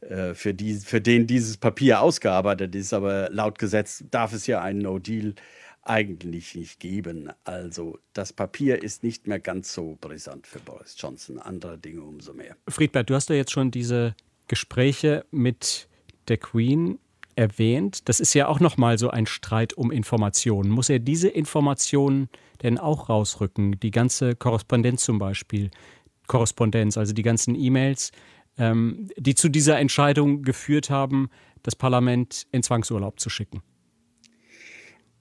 Äh, 0.00 0.34
für, 0.34 0.52
die, 0.52 0.74
für 0.74 1.00
den 1.00 1.26
dieses 1.26 1.56
Papier 1.56 2.00
ausgearbeitet 2.00 2.74
ist, 2.74 2.92
aber 2.92 3.28
laut 3.30 3.58
Gesetz 3.58 4.04
darf 4.10 4.32
es 4.32 4.46
ja 4.46 4.60
einen 4.60 4.80
No-Deal 4.80 5.34
eigentlich 5.82 6.54
nicht 6.54 6.80
geben. 6.80 7.30
Also 7.44 7.98
das 8.12 8.32
Papier 8.32 8.82
ist 8.82 9.02
nicht 9.02 9.26
mehr 9.26 9.40
ganz 9.40 9.72
so 9.72 9.96
brisant 10.00 10.46
für 10.46 10.60
Boris 10.60 10.96
Johnson, 10.98 11.38
andere 11.38 11.78
Dinge 11.78 12.02
umso 12.02 12.32
mehr. 12.34 12.56
Friedbert, 12.68 13.10
du 13.10 13.14
hast 13.14 13.30
ja 13.30 13.36
jetzt 13.36 13.52
schon 13.52 13.70
diese 13.70 14.14
Gespräche 14.48 15.24
mit 15.30 15.88
der 16.28 16.38
Queen 16.38 16.98
erwähnt. 17.36 18.08
Das 18.08 18.20
ist 18.20 18.34
ja 18.34 18.48
auch 18.48 18.60
nochmal 18.60 18.98
so 18.98 19.10
ein 19.10 19.26
Streit 19.26 19.74
um 19.74 19.90
Informationen. 19.90 20.70
Muss 20.70 20.88
er 20.88 20.98
diese 20.98 21.28
Informationen 21.28 22.28
denn 22.62 22.78
auch 22.78 23.08
rausrücken? 23.08 23.78
Die 23.80 23.90
ganze 23.90 24.34
Korrespondenz 24.36 25.04
zum 25.04 25.18
Beispiel, 25.18 25.70
Korrespondenz, 26.26 26.96
also 26.96 27.12
die 27.12 27.22
ganzen 27.22 27.54
E-Mails, 27.54 28.12
ähm, 28.58 29.08
die 29.16 29.34
zu 29.34 29.48
dieser 29.48 29.78
Entscheidung 29.78 30.42
geführt 30.42 30.90
haben, 30.90 31.30
das 31.62 31.76
Parlament 31.76 32.46
in 32.52 32.62
Zwangsurlaub 32.62 33.20
zu 33.20 33.30
schicken? 33.30 33.62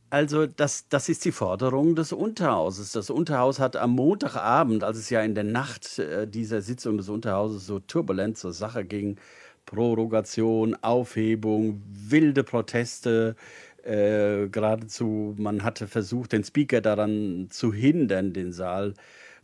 Also 0.10 0.46
das, 0.46 0.90
das 0.90 1.08
ist 1.08 1.24
die 1.24 1.32
Forderung 1.32 1.96
des 1.96 2.12
Unterhauses. 2.12 2.92
Das 2.92 3.10
Unterhaus 3.10 3.60
hat 3.60 3.78
am 3.78 3.92
Montagabend, 3.92 4.84
als 4.84 4.98
es 4.98 5.10
ja 5.10 5.22
in 5.22 5.36
der 5.36 5.46
Nacht 5.46 6.00
äh, 6.00 6.28
dieser 6.28 6.62
Sitzung 6.62 6.98
des 6.98 7.08
Unterhauses 7.08 7.66
so 7.66 7.80
turbulent 7.80 8.38
zur 8.38 8.52
Sache 8.52 8.84
ging, 8.84 9.18
Prorogation, 9.66 10.76
Aufhebung, 10.82 11.82
wilde 11.88 12.44
Proteste, 12.44 13.36
äh, 13.84 14.48
geradezu, 14.50 15.36
man 15.38 15.64
hatte 15.64 15.88
versucht, 15.88 16.34
den 16.34 16.44
Speaker 16.44 16.82
daran 16.82 17.48
zu 17.50 17.74
hindern, 17.74 18.34
den 18.34 18.54
Saal 18.54 18.94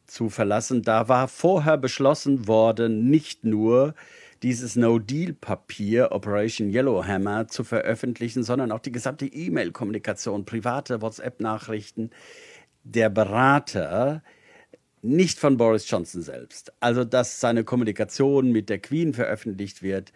zu 0.06 0.30
verlassen. 0.30 0.82
Da 0.84 1.08
war 1.08 1.28
vorher 1.28 1.78
beschlossen 1.78 2.48
worden, 2.48 3.10
nicht 3.10 3.44
nur 3.44 3.94
dieses 4.44 4.76
No-Deal-Papier 4.76 6.12
Operation 6.12 6.70
Yellowhammer 6.70 7.48
zu 7.48 7.64
veröffentlichen, 7.64 8.44
sondern 8.44 8.72
auch 8.72 8.80
die 8.80 8.92
gesamte 8.92 9.26
E-Mail-Kommunikation, 9.26 10.46
private 10.46 11.02
WhatsApp-Nachrichten. 11.02 12.12
Der 12.84 13.10
Berater 13.10 14.22
nicht 15.02 15.40
von 15.40 15.58
Boris 15.58 15.90
Johnson 15.90 16.22
selbst. 16.22 16.74
Also, 16.80 17.04
dass 17.04 17.40
seine 17.40 17.64
Kommunikation 17.64 18.52
mit 18.52 18.70
der 18.70 18.80
Queen 18.80 19.14
veröffentlicht 19.14 19.82
wird, 19.82 20.12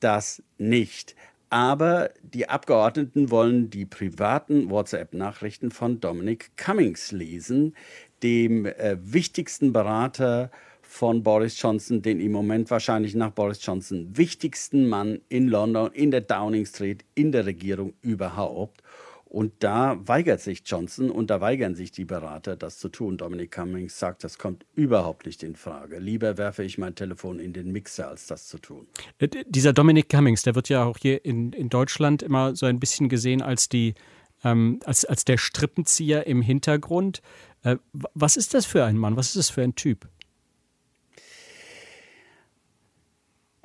das 0.00 0.42
nicht. 0.58 1.14
Aber 1.48 2.10
die 2.22 2.48
Abgeordneten 2.48 3.30
wollen 3.30 3.70
die 3.70 3.84
privaten 3.84 4.70
WhatsApp-Nachrichten 4.70 5.72
von 5.72 6.00
Dominic 6.00 6.56
Cummings 6.56 7.10
lesen, 7.10 7.74
dem 8.22 8.66
äh, 8.66 8.96
wichtigsten 9.00 9.72
Berater 9.72 10.50
von 10.80 11.22
Boris 11.22 11.60
Johnson, 11.60 12.02
den 12.02 12.20
im 12.20 12.32
Moment 12.32 12.70
wahrscheinlich 12.70 13.14
nach 13.14 13.30
Boris 13.30 13.64
Johnson 13.64 14.16
wichtigsten 14.16 14.88
Mann 14.88 15.20
in 15.28 15.48
London, 15.48 15.90
in 15.92 16.10
der 16.10 16.20
Downing 16.20 16.66
Street, 16.66 17.04
in 17.14 17.32
der 17.32 17.46
Regierung 17.46 17.94
überhaupt. 18.00 18.82
Und 19.30 19.52
da 19.60 19.96
weigert 20.08 20.40
sich 20.40 20.62
Johnson 20.66 21.08
und 21.08 21.30
da 21.30 21.40
weigern 21.40 21.76
sich 21.76 21.92
die 21.92 22.04
Berater, 22.04 22.56
das 22.56 22.78
zu 22.78 22.88
tun. 22.88 23.16
Dominic 23.16 23.52
Cummings 23.52 23.96
sagt, 23.96 24.24
das 24.24 24.38
kommt 24.38 24.66
überhaupt 24.74 25.24
nicht 25.24 25.44
in 25.44 25.54
Frage. 25.54 26.00
Lieber 26.00 26.36
werfe 26.36 26.64
ich 26.64 26.78
mein 26.78 26.96
Telefon 26.96 27.38
in 27.38 27.52
den 27.52 27.70
Mixer, 27.70 28.08
als 28.08 28.26
das 28.26 28.48
zu 28.48 28.58
tun. 28.58 28.88
Äh, 29.18 29.28
dieser 29.46 29.72
Dominic 29.72 30.08
Cummings, 30.08 30.42
der 30.42 30.56
wird 30.56 30.68
ja 30.68 30.82
auch 30.82 30.98
hier 30.98 31.24
in, 31.24 31.52
in 31.52 31.68
Deutschland 31.68 32.24
immer 32.24 32.56
so 32.56 32.66
ein 32.66 32.80
bisschen 32.80 33.08
gesehen 33.08 33.40
als 33.40 33.68
die 33.68 33.94
ähm, 34.42 34.80
als, 34.84 35.04
als 35.04 35.24
der 35.24 35.38
Strippenzieher 35.38 36.26
im 36.26 36.42
Hintergrund. 36.42 37.22
Äh, 37.62 37.76
was 37.92 38.36
ist 38.36 38.52
das 38.54 38.66
für 38.66 38.84
ein 38.84 38.96
Mann? 38.96 39.16
Was 39.16 39.28
ist 39.28 39.36
das 39.36 39.50
für 39.50 39.62
ein 39.62 39.76
Typ? 39.76 40.08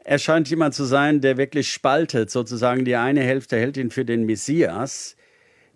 Er 0.03 0.19
scheint 0.19 0.47
jemand 0.47 0.75
zu 0.75 0.83
sein, 0.83 1.21
der 1.21 1.37
wirklich 1.37 1.71
spaltet, 1.71 2.29
sozusagen 2.29 2.85
die 2.85 2.95
eine 2.95 3.23
Hälfte 3.23 3.57
hält 3.57 3.77
ihn 3.77 3.89
für 3.89 4.05
den 4.05 4.27
Messias, 4.27 5.15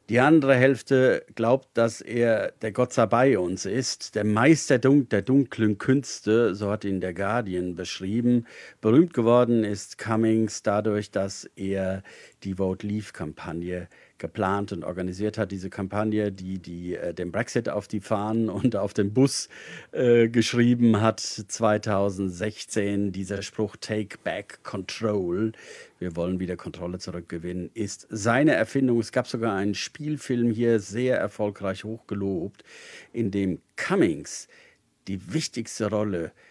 die 0.10 0.20
andere 0.20 0.56
Hälfte 0.56 1.24
glaubt, 1.36 1.70
dass 1.76 2.02
er 2.02 2.52
der 2.64 2.72
Gott 2.72 2.94
sei 2.94 3.06
bei 3.06 3.38
uns 3.38 3.66
ist, 3.66 4.16
der 4.16 4.24
Meister 4.24 4.80
der 4.80 5.22
dunklen 5.22 5.78
Künste, 5.78 6.56
so 6.56 6.72
hat 6.72 6.84
ihn 6.84 7.00
der 7.00 7.14
Guardian 7.14 7.76
beschrieben. 7.76 8.48
Berühmt 8.82 9.14
geworden 9.14 9.64
ist 9.64 10.00
Cummings 10.00 10.64
dadurch, 10.64 11.12
dass 11.12 11.46
er 11.56 12.02
die 12.44 12.56
Vote 12.56 12.88
Leave-Kampagne 12.88 13.88
geplant 14.20 14.72
und 14.72 14.84
organisiert 14.84 15.38
hat, 15.38 15.52
diese 15.52 15.70
Kampagne, 15.70 16.32
die, 16.32 16.60
die 16.60 16.96
äh, 16.96 17.14
den 17.14 17.32
Brexit 17.32 17.70
auf 17.70 17.88
die 17.88 18.02
Fahnen 18.02 18.50
und 18.50 18.76
auf 18.76 18.94
den 18.94 19.14
Bus 19.14 19.50
äh, 19.92 20.28
geschrieben 20.30 21.02
hat 21.02 21.20
2016. 21.20 23.12
Dieser 23.12 23.42
Spruch 23.42 23.76
Take 23.78 24.18
Back 24.24 24.60
Control, 24.64 25.54
wir 25.98 26.16
wollen 26.16 26.40
wieder 26.40 26.56
Kontrolle 26.56 27.00
zurückgewinnen, 27.00 27.72
ist 27.74 28.08
seine 28.10 28.54
Erfindung. 28.54 29.00
Es 29.00 29.12
gab 29.12 29.28
sogar 29.28 29.56
einen 29.56 29.76
Spielfilm 29.76 30.52
hier, 30.52 30.80
sehr 30.80 31.18
erfolgreich 31.18 31.84
hochgelobt, 31.84 32.64
in 33.14 33.32
dem 33.32 33.60
Cummings 33.76 34.48
die 35.08 35.34
wichtigste 35.34 35.90
Rolle 35.90 36.26
äh, 36.26 36.49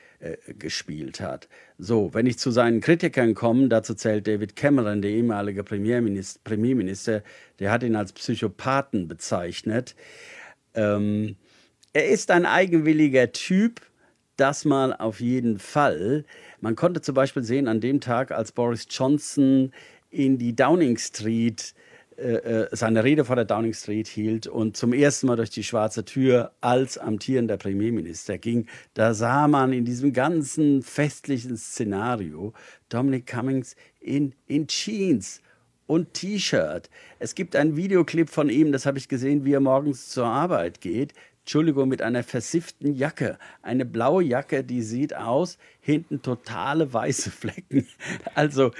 gespielt 0.58 1.20
hat. 1.20 1.48
So, 1.78 2.12
wenn 2.12 2.26
ich 2.26 2.38
zu 2.38 2.50
seinen 2.50 2.80
Kritikern 2.80 3.34
komme, 3.34 3.68
dazu 3.68 3.94
zählt 3.94 4.26
David 4.26 4.56
Cameron, 4.56 5.00
der 5.00 5.12
ehemalige 5.12 5.62
Premierminister, 5.62 6.40
Premierminister 6.42 7.22
der 7.60 7.70
hat 7.70 7.82
ihn 7.82 7.94
als 7.94 8.12
Psychopathen 8.12 9.06
bezeichnet. 9.06 9.94
Ähm, 10.74 11.36
er 11.92 12.08
ist 12.08 12.30
ein 12.30 12.46
eigenwilliger 12.46 13.32
Typ, 13.32 13.80
das 14.36 14.64
mal 14.64 14.92
auf 14.92 15.20
jeden 15.20 15.58
Fall. 15.58 16.24
Man 16.60 16.76
konnte 16.76 17.00
zum 17.00 17.14
Beispiel 17.14 17.42
sehen, 17.42 17.68
an 17.68 17.80
dem 17.80 18.00
Tag, 18.00 18.32
als 18.32 18.52
Boris 18.52 18.86
Johnson 18.90 19.72
in 20.10 20.38
die 20.38 20.54
Downing 20.54 20.96
Street 20.98 21.74
äh, 21.74 21.78
äh, 21.78 21.87
seine 22.72 23.04
Rede 23.04 23.24
vor 23.24 23.36
der 23.36 23.44
Downing 23.44 23.74
Street 23.74 24.08
hielt 24.08 24.48
und 24.48 24.76
zum 24.76 24.92
ersten 24.92 25.28
Mal 25.28 25.36
durch 25.36 25.50
die 25.50 25.62
schwarze 25.62 26.04
Tür 26.04 26.52
als 26.60 26.98
amtierender 26.98 27.56
Premierminister 27.56 28.38
ging, 28.38 28.66
da 28.94 29.14
sah 29.14 29.46
man 29.46 29.72
in 29.72 29.84
diesem 29.84 30.12
ganzen 30.12 30.82
festlichen 30.82 31.56
Szenario 31.56 32.54
Dominic 32.88 33.26
Cummings 33.26 33.76
in, 34.00 34.34
in 34.46 34.66
Jeans 34.66 35.42
und 35.86 36.12
T-Shirt. 36.14 36.90
Es 37.20 37.36
gibt 37.36 37.54
einen 37.54 37.76
Videoclip 37.76 38.30
von 38.30 38.50
ihm, 38.50 38.72
das 38.72 38.84
habe 38.84 38.98
ich 38.98 39.08
gesehen, 39.08 39.44
wie 39.44 39.52
er 39.52 39.60
morgens 39.60 40.08
zur 40.08 40.26
Arbeit 40.26 40.80
geht. 40.80 41.12
Entschuldigung, 41.40 41.88
mit 41.88 42.02
einer 42.02 42.24
versifften 42.24 42.94
Jacke. 42.94 43.38
Eine 43.62 43.86
blaue 43.86 44.22
Jacke, 44.22 44.64
die 44.64 44.82
sieht 44.82 45.16
aus, 45.16 45.56
hinten 45.80 46.20
totale 46.20 46.92
weiße 46.92 47.30
Flecken. 47.30 47.86
Also 48.34 48.72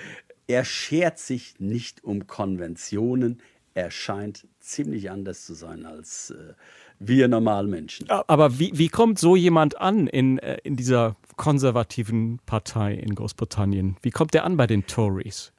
er 0.48 0.64
schert 0.64 1.18
sich 1.18 1.61
nicht 1.61 2.02
um 2.02 2.26
Konventionen. 2.26 3.40
Er 3.74 3.92
scheint 3.92 4.48
ziemlich 4.58 5.11
anders 5.11 5.44
zu 5.44 5.54
sein 5.54 5.87
als 5.87 6.30
äh, 6.30 6.54
wir 6.98 7.28
Normalmenschen. 7.28 8.11
Aber 8.11 8.58
wie, 8.58 8.72
wie 8.74 8.88
kommt 8.88 9.20
so 9.20 9.37
jemand 9.37 9.80
an 9.80 10.08
in, 10.08 10.38
äh, 10.38 10.58
in 10.64 10.74
dieser 10.74 11.16
konservativen 11.37 12.40
Partei 12.44 12.94
in 12.94 13.14
Großbritannien? 13.14 13.96
Wie 14.02 14.11
kommt 14.11 14.34
er 14.34 14.44
an 14.44 14.56
bei 14.56 14.66
den 14.66 14.87
Tories? 14.87 15.52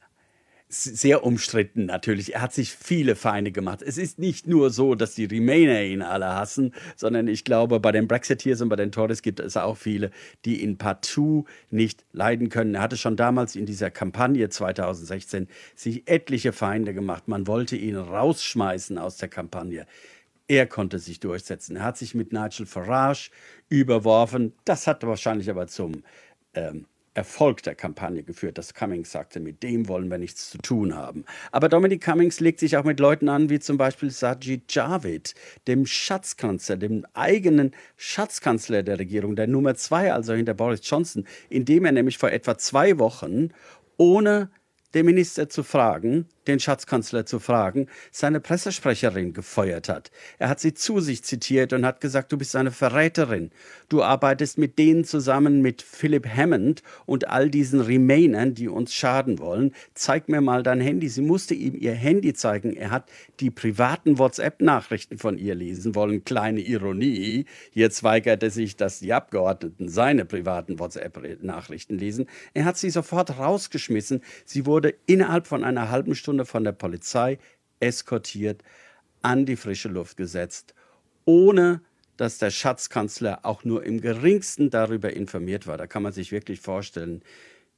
Sehr 0.72 1.24
umstritten 1.24 1.88
natürlich. 1.88 2.36
Er 2.36 2.42
hat 2.42 2.54
sich 2.54 2.72
viele 2.72 3.16
Feinde 3.16 3.52
gemacht. 3.52 3.82
Es 3.82 3.98
ist 3.98 4.20
nicht 4.20 4.46
nur 4.46 4.70
so, 4.70 4.94
dass 4.94 5.16
die 5.16 5.26
Remainer 5.26 5.82
ihn 5.82 6.04
alle 6.04 6.28
hassen, 6.36 6.76
sondern 6.96 7.28
ich 7.28 7.44
glaube, 7.44 7.80
bei 7.80 7.92
den 7.92 8.08
Brexiteers 8.08 8.62
und 8.62 8.70
bei 8.70 8.76
den 8.76 8.92
Tories 8.92 9.24
gibt 9.24 9.40
es 9.40 9.58
auch 9.58 9.78
viele, 9.78 10.12
die 10.46 10.62
ihn 10.62 10.78
partout 10.78 11.46
nicht 11.72 12.06
leiden 12.12 12.50
können. 12.50 12.76
Er 12.76 12.82
hatte 12.82 12.98
schon 12.98 13.16
damals 13.16 13.56
in 13.56 13.66
dieser 13.66 13.90
Kampagne 13.90 14.48
2016 14.48 15.48
sich 15.76 16.08
etliche 16.08 16.54
Feinde 16.54 16.94
gemacht. 16.94 17.28
Man 17.28 17.48
wollte 17.48 17.76
ihn 17.76 17.96
rausschmeißen 17.96 19.00
aus 19.00 19.18
der 19.18 19.30
Kampagne. 19.30 19.88
Er 20.48 20.68
konnte 20.68 21.00
sich 21.00 21.20
durchsetzen. 21.20 21.78
Er 21.78 21.84
hat 21.84 21.98
sich 21.98 22.14
mit 22.14 22.32
Nigel 22.32 22.68
Farage 22.68 23.32
überworfen. 23.70 24.54
Das 24.66 24.86
hat 24.86 25.04
wahrscheinlich 25.04 25.50
aber 25.50 25.66
zum 25.66 26.04
ähm, 26.54 26.86
Erfolg 27.14 27.64
der 27.64 27.76
Kampagne 27.76 28.24
geführt, 28.24 28.58
dass 28.58 28.74
Cummings 28.74 29.12
sagte, 29.12 29.40
mit 29.40 29.64
dem 29.64 29.88
wollen 29.88 30.10
wir 30.10 30.18
nichts 30.18 30.50
zu 30.50 30.58
tun 30.58 30.96
haben. 30.96 31.26
Aber 31.52 31.70
Dominic 31.70 32.04
Cummings 32.04 32.40
legt 32.40 32.60
sich 32.60 32.78
auch 32.78 32.84
mit 32.84 33.00
Leuten 33.00 33.30
an, 33.30 33.50
wie 33.50 33.60
zum 33.60 33.78
Beispiel 33.78 34.12
Sajid 34.12 34.74
Javid, 34.74 35.34
dem 35.68 35.86
Schatzkanzler, 35.86 36.78
dem 36.78 37.06
eigenen 37.14 37.72
Schatzkanzler 37.98 38.84
der 38.84 39.00
Regierung, 39.00 39.36
der 39.36 39.48
Nummer 39.48 39.76
zwei, 39.76 40.14
also 40.14 40.34
hinter 40.34 40.54
Boris 40.54 40.82
Johnson, 40.84 41.26
indem 41.50 41.86
er 41.86 41.92
nämlich 41.92 42.18
vor 42.18 42.32
etwa 42.32 42.58
zwei 42.58 43.00
Wochen 43.00 43.50
ohne 43.98 44.50
den 44.94 45.06
Minister 45.06 45.50
zu 45.50 45.64
fragen, 45.64 46.28
den 46.50 46.60
Schatzkanzler 46.60 47.26
zu 47.26 47.40
fragen, 47.40 47.88
seine 48.12 48.40
Pressesprecherin 48.40 49.34
gefeuert 49.34 49.88
hat. 49.88 50.12
Er 50.40 50.50
hat 50.50 50.60
sie 50.60 50.74
zu 50.74 51.00
sich 51.00 51.24
zitiert 51.24 51.72
und 51.74 51.86
hat 51.86 52.02
gesagt, 52.02 52.32
du 52.32 52.38
bist 52.38 52.56
eine 52.56 52.72
Verräterin. 52.72 53.52
Du 53.88 54.04
arbeitest 54.04 54.58
mit 54.58 54.78
denen 54.78 55.06
zusammen, 55.06 55.62
mit 55.62 55.82
Philip 55.82 56.28
Hammond 56.28 56.84
und 57.06 57.30
all 57.30 57.50
diesen 57.50 57.80
Remainern, 57.80 58.54
die 58.54 58.68
uns 58.68 58.94
schaden 58.94 59.40
wollen. 59.40 59.74
Zeig 59.94 60.28
mir 60.28 60.42
mal 60.42 60.64
dein 60.64 60.82
Handy. 60.82 61.08
Sie 61.08 61.22
musste 61.22 61.54
ihm 61.54 61.76
ihr 61.76 61.94
Handy 61.94 62.34
zeigen. 62.34 62.76
Er 62.76 62.92
hat 62.92 63.10
die 63.40 63.52
privaten 63.52 64.18
WhatsApp-Nachrichten 64.18 65.18
von 65.18 65.38
ihr 65.38 65.56
lesen 65.56 65.96
wollen. 65.96 66.24
Kleine 66.24 66.62
Ironie. 66.62 67.46
Jetzt 67.74 68.04
weigerte 68.04 68.50
sich, 68.50 68.76
dass 68.76 69.00
die 69.00 69.14
Abgeordneten 69.14 69.90
seine 69.90 70.26
privaten 70.26 70.80
WhatsApp-Nachrichten 70.80 71.98
lesen. 71.98 72.28
Er 72.54 72.66
hat 72.66 72.78
sie 72.78 72.90
sofort 72.90 73.38
rausgeschmissen. 73.38 74.22
Sie 74.46 74.66
wurde 74.66 74.96
innerhalb 75.06 75.48
von 75.48 75.64
einer 75.64 75.90
halben 75.90 76.16
Stunde 76.16 76.39
Stunde 76.40 76.46
von 76.46 76.64
der 76.64 76.72
Polizei 76.72 77.38
eskortiert, 77.80 78.64
an 79.22 79.46
die 79.46 79.58
frische 79.58 79.90
Luft 79.90 80.16
gesetzt, 80.16 80.74
ohne 81.26 81.82
dass 82.16 82.38
der 82.38 82.52
Schatzkanzler 82.52 83.40
auch 83.44 83.64
nur 83.66 83.84
im 83.84 84.02
geringsten 84.02 84.70
darüber 84.70 85.12
informiert 85.14 85.68
war. 85.68 85.78
Da 85.78 85.88
kann 85.88 86.04
man 86.04 86.14
sich 86.14 86.32
wirklich 86.32 86.62
vorstellen, 86.62 87.22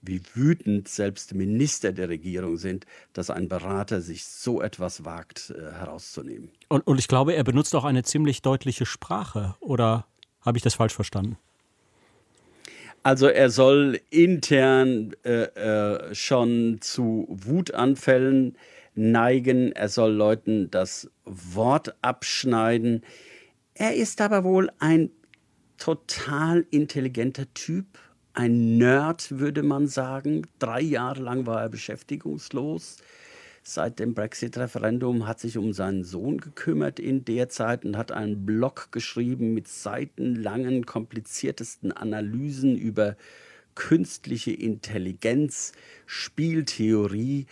wie 0.01 0.21
wütend 0.33 0.87
selbst 0.87 1.33
Minister 1.33 1.91
der 1.91 2.09
Regierung 2.09 2.57
sind, 2.57 2.85
dass 3.13 3.29
ein 3.29 3.47
Berater 3.47 4.01
sich 4.01 4.25
so 4.25 4.61
etwas 4.61 5.05
wagt 5.05 5.51
äh, 5.51 5.71
herauszunehmen. 5.73 6.51
Und, 6.69 6.85
und 6.87 6.99
ich 6.99 7.07
glaube, 7.07 7.33
er 7.33 7.43
benutzt 7.43 7.75
auch 7.75 7.83
eine 7.83 8.03
ziemlich 8.03 8.41
deutliche 8.41 8.85
Sprache, 8.85 9.55
oder 9.59 10.07
habe 10.41 10.57
ich 10.57 10.63
das 10.63 10.75
falsch 10.75 10.93
verstanden? 10.93 11.37
Also 13.03 13.27
er 13.27 13.49
soll 13.49 13.99
intern 14.09 15.15
äh, 15.23 15.43
äh, 15.43 16.13
schon 16.13 16.77
zu 16.81 17.25
Wutanfällen 17.29 18.55
neigen, 18.93 19.71
er 19.71 19.89
soll 19.89 20.11
Leuten 20.11 20.69
das 20.69 21.09
Wort 21.25 21.95
abschneiden. 22.01 23.03
Er 23.73 23.95
ist 23.95 24.21
aber 24.21 24.43
wohl 24.43 24.69
ein 24.79 25.09
total 25.77 26.65
intelligenter 26.69 27.51
Typ, 27.55 27.85
ein 28.33 28.77
Nerd, 28.77 29.39
würde 29.39 29.63
man 29.63 29.87
sagen. 29.87 30.45
Drei 30.59 30.81
Jahre 30.81 31.21
lang 31.21 31.47
war 31.47 31.61
er 31.61 31.69
beschäftigungslos 31.69 32.97
seit 33.63 33.99
dem 33.99 34.13
Brexit-Referendum, 34.13 35.27
hat 35.27 35.39
sich 35.39 35.57
um 35.57 35.73
seinen 35.73 36.03
Sohn 36.03 36.39
gekümmert 36.39 36.99
in 36.99 37.25
der 37.25 37.49
Zeit 37.49 37.85
und 37.85 37.97
hat 37.97 38.11
einen 38.11 38.45
Blog 38.45 38.91
geschrieben 38.91 39.53
mit 39.53 39.67
seitenlangen, 39.67 40.85
kompliziertesten 40.85 41.91
Analysen 41.91 42.77
über 42.77 43.15
künstliche 43.75 44.51
Intelligenz, 44.51 45.73
Spieltheorie. 46.05 47.45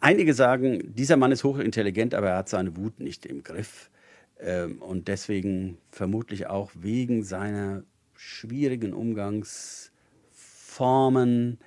Einige 0.00 0.34
sagen, 0.34 0.94
dieser 0.94 1.16
Mann 1.16 1.32
ist 1.32 1.44
hochintelligent, 1.44 2.14
aber 2.14 2.30
er 2.30 2.38
hat 2.38 2.48
seine 2.48 2.76
Wut 2.76 3.00
nicht 3.00 3.26
im 3.26 3.42
Griff. 3.42 3.90
Ähm, 4.38 4.82
und 4.82 5.08
deswegen 5.08 5.78
vermutlich 5.90 6.46
auch 6.46 6.70
wegen 6.74 7.22
seiner 7.22 7.82
schwierigen 8.14 8.92
Umgangsformen, 8.92 11.58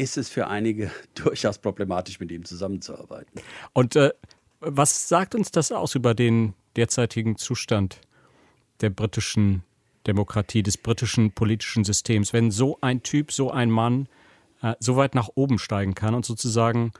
ist 0.00 0.16
es 0.16 0.28
für 0.28 0.48
einige 0.48 0.90
durchaus 1.14 1.58
problematisch, 1.58 2.18
mit 2.20 2.32
ihm 2.32 2.44
zusammenzuarbeiten. 2.44 3.40
Und 3.72 3.96
äh, 3.96 4.12
was 4.60 5.08
sagt 5.08 5.34
uns 5.34 5.50
das 5.50 5.72
aus 5.72 5.94
über 5.94 6.14
den 6.14 6.54
derzeitigen 6.76 7.36
Zustand 7.36 8.00
der 8.80 8.90
britischen 8.90 9.62
Demokratie, 10.06 10.62
des 10.62 10.78
britischen 10.78 11.32
politischen 11.32 11.84
Systems, 11.84 12.32
wenn 12.32 12.50
so 12.50 12.78
ein 12.80 13.02
Typ, 13.02 13.32
so 13.32 13.50
ein 13.50 13.70
Mann 13.70 14.08
äh, 14.62 14.74
so 14.80 14.96
weit 14.96 15.14
nach 15.14 15.28
oben 15.34 15.58
steigen 15.58 15.94
kann 15.94 16.14
und 16.14 16.24
sozusagen 16.24 16.92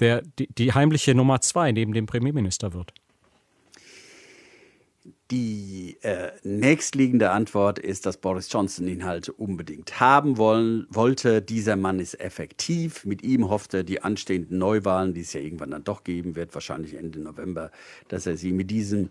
der, 0.00 0.22
die, 0.38 0.48
die 0.48 0.72
heimliche 0.72 1.14
Nummer 1.14 1.40
zwei 1.40 1.70
neben 1.72 1.92
dem 1.92 2.06
Premierminister 2.06 2.74
wird? 2.74 2.92
Die 5.32 5.98
äh, 6.02 6.30
nächstliegende 6.44 7.30
Antwort 7.30 7.80
ist, 7.80 8.06
dass 8.06 8.16
Boris 8.16 8.52
Johnson 8.52 8.86
ihn 8.86 9.04
halt 9.04 9.28
unbedingt 9.28 9.98
haben 9.98 10.38
wollen, 10.38 10.86
wollte. 10.88 11.42
Dieser 11.42 11.74
Mann 11.74 11.98
ist 11.98 12.20
effektiv. 12.20 13.04
Mit 13.04 13.24
ihm 13.24 13.48
hoffte 13.48 13.82
die 13.82 14.02
anstehenden 14.02 14.58
Neuwahlen, 14.58 15.14
die 15.14 15.22
es 15.22 15.32
ja 15.32 15.40
irgendwann 15.40 15.72
dann 15.72 15.82
doch 15.82 16.04
geben 16.04 16.36
wird, 16.36 16.54
wahrscheinlich 16.54 16.94
Ende 16.94 17.18
November, 17.18 17.72
dass 18.06 18.26
er 18.26 18.36
sie 18.36 18.52
mit 18.52 18.70
diesem 18.70 19.10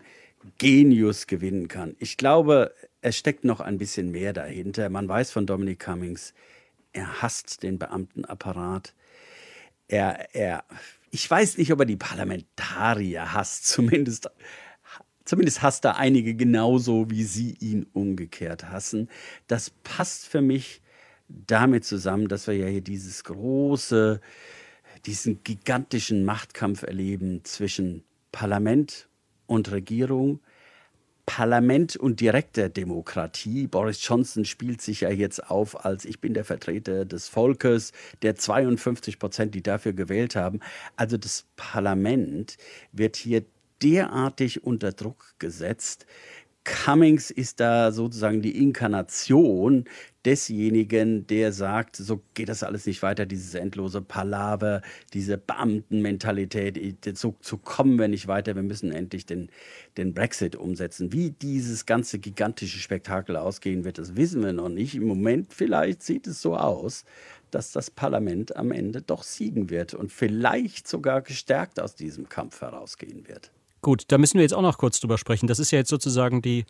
Genius 0.56 1.26
gewinnen 1.26 1.68
kann. 1.68 1.96
Ich 1.98 2.16
glaube, 2.16 2.72
es 3.02 3.18
steckt 3.18 3.44
noch 3.44 3.60
ein 3.60 3.76
bisschen 3.76 4.10
mehr 4.10 4.32
dahinter. 4.32 4.88
Man 4.88 5.08
weiß 5.08 5.30
von 5.30 5.46
Dominic 5.46 5.80
Cummings, 5.80 6.32
er 6.94 7.20
hasst 7.20 7.62
den 7.62 7.78
Beamtenapparat. 7.78 8.94
Er, 9.88 10.34
er, 10.34 10.64
ich 11.10 11.30
weiß 11.30 11.58
nicht, 11.58 11.72
ob 11.72 11.80
er 11.80 11.86
die 11.86 11.96
Parlamentarier 11.96 13.34
hasst, 13.34 13.66
zumindest 13.68 14.30
Zumindest 15.26 15.60
hasst 15.60 15.84
er 15.84 15.96
einige 15.96 16.34
genauso, 16.34 17.10
wie 17.10 17.24
sie 17.24 17.56
ihn 17.60 17.86
umgekehrt 17.92 18.70
hassen. 18.70 19.10
Das 19.48 19.70
passt 19.70 20.26
für 20.26 20.40
mich 20.40 20.80
damit 21.28 21.84
zusammen, 21.84 22.28
dass 22.28 22.46
wir 22.46 22.56
ja 22.56 22.66
hier 22.66 22.80
dieses 22.80 23.24
große, 23.24 24.20
diesen 25.04 25.42
gigantischen 25.42 26.24
Machtkampf 26.24 26.84
erleben 26.84 27.44
zwischen 27.44 28.04
Parlament 28.30 29.08
und 29.46 29.70
Regierung, 29.72 30.40
Parlament 31.26 31.96
und 31.96 32.20
direkter 32.20 32.68
Demokratie. 32.68 33.66
Boris 33.66 34.06
Johnson 34.06 34.44
spielt 34.44 34.80
sich 34.80 35.00
ja 35.00 35.10
jetzt 35.10 35.50
auf 35.50 35.84
als 35.84 36.04
ich 36.04 36.20
bin 36.20 36.34
der 36.34 36.44
Vertreter 36.44 37.04
des 37.04 37.28
Volkes, 37.28 37.92
der 38.22 38.36
52 38.36 39.18
Prozent, 39.18 39.54
die 39.56 39.62
dafür 39.62 39.92
gewählt 39.92 40.36
haben. 40.36 40.60
Also 40.94 41.16
das 41.16 41.46
Parlament 41.56 42.56
wird 42.92 43.16
hier 43.16 43.44
derartig 43.82 44.64
unter 44.64 44.92
Druck 44.92 45.34
gesetzt, 45.38 46.06
Cummings 46.66 47.30
ist 47.30 47.60
da 47.60 47.92
sozusagen 47.92 48.42
die 48.42 48.60
Inkarnation 48.60 49.84
desjenigen, 50.24 51.24
der 51.28 51.52
sagt, 51.52 51.94
so 51.94 52.20
geht 52.34 52.48
das 52.48 52.64
alles 52.64 52.86
nicht 52.86 53.02
weiter, 53.02 53.24
dieses 53.24 53.54
endlose 53.54 54.02
Palaver, 54.02 54.82
diese 55.14 55.38
Beamtenmentalität, 55.38 56.98
so, 57.16 57.36
so 57.40 57.56
kommen 57.56 58.00
wir 58.00 58.08
nicht 58.08 58.26
weiter, 58.26 58.56
wir 58.56 58.64
müssen 58.64 58.90
endlich 58.90 59.24
den, 59.26 59.48
den 59.96 60.12
Brexit 60.12 60.56
umsetzen. 60.56 61.12
Wie 61.12 61.30
dieses 61.30 61.86
ganze 61.86 62.18
gigantische 62.18 62.80
Spektakel 62.80 63.36
ausgehen 63.36 63.84
wird, 63.84 63.98
das 63.98 64.16
wissen 64.16 64.42
wir 64.42 64.52
noch 64.52 64.68
nicht. 64.68 64.96
Im 64.96 65.06
Moment 65.06 65.54
vielleicht 65.54 66.02
sieht 66.02 66.26
es 66.26 66.42
so 66.42 66.56
aus, 66.56 67.04
dass 67.52 67.70
das 67.70 67.92
Parlament 67.92 68.56
am 68.56 68.72
Ende 68.72 69.02
doch 69.02 69.22
siegen 69.22 69.70
wird 69.70 69.94
und 69.94 70.10
vielleicht 70.10 70.88
sogar 70.88 71.22
gestärkt 71.22 71.78
aus 71.78 71.94
diesem 71.94 72.28
Kampf 72.28 72.60
herausgehen 72.60 73.28
wird. 73.28 73.52
Gut, 73.82 74.04
da 74.08 74.18
müssen 74.18 74.34
wir 74.34 74.42
jetzt 74.42 74.54
auch 74.54 74.62
noch 74.62 74.78
kurz 74.78 75.00
drüber 75.00 75.18
sprechen. 75.18 75.46
Das 75.46 75.58
ist 75.58 75.70
ja 75.70 75.78
jetzt 75.78 75.90
sozusagen 75.90 76.42
die, 76.42 76.64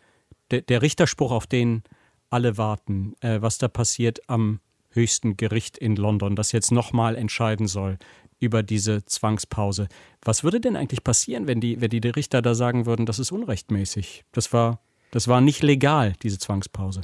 der, 0.51 0.61
der 0.61 0.81
Richterspruch, 0.81 1.31
auf 1.31 1.47
den 1.47 1.83
alle 2.29 2.57
warten, 2.57 3.15
äh, 3.21 3.41
was 3.41 3.57
da 3.57 3.67
passiert 3.67 4.19
am 4.29 4.59
höchsten 4.89 5.37
Gericht 5.37 5.77
in 5.77 5.95
London, 5.95 6.35
das 6.35 6.51
jetzt 6.51 6.71
nochmal 6.71 7.15
entscheiden 7.15 7.67
soll 7.67 7.97
über 8.39 8.63
diese 8.63 9.05
Zwangspause. 9.05 9.87
Was 10.21 10.43
würde 10.43 10.59
denn 10.59 10.75
eigentlich 10.75 11.03
passieren, 11.03 11.47
wenn 11.47 11.59
die, 11.59 11.81
wenn 11.81 11.89
die 11.89 11.99
Richter 11.99 12.41
da 12.41 12.53
sagen 12.55 12.85
würden, 12.85 13.05
das 13.05 13.19
ist 13.19 13.31
unrechtmäßig? 13.31 14.25
Das 14.31 14.53
war, 14.53 14.79
das 15.11 15.27
war 15.27 15.41
nicht 15.41 15.63
legal, 15.63 16.13
diese 16.21 16.37
Zwangspause. 16.37 17.01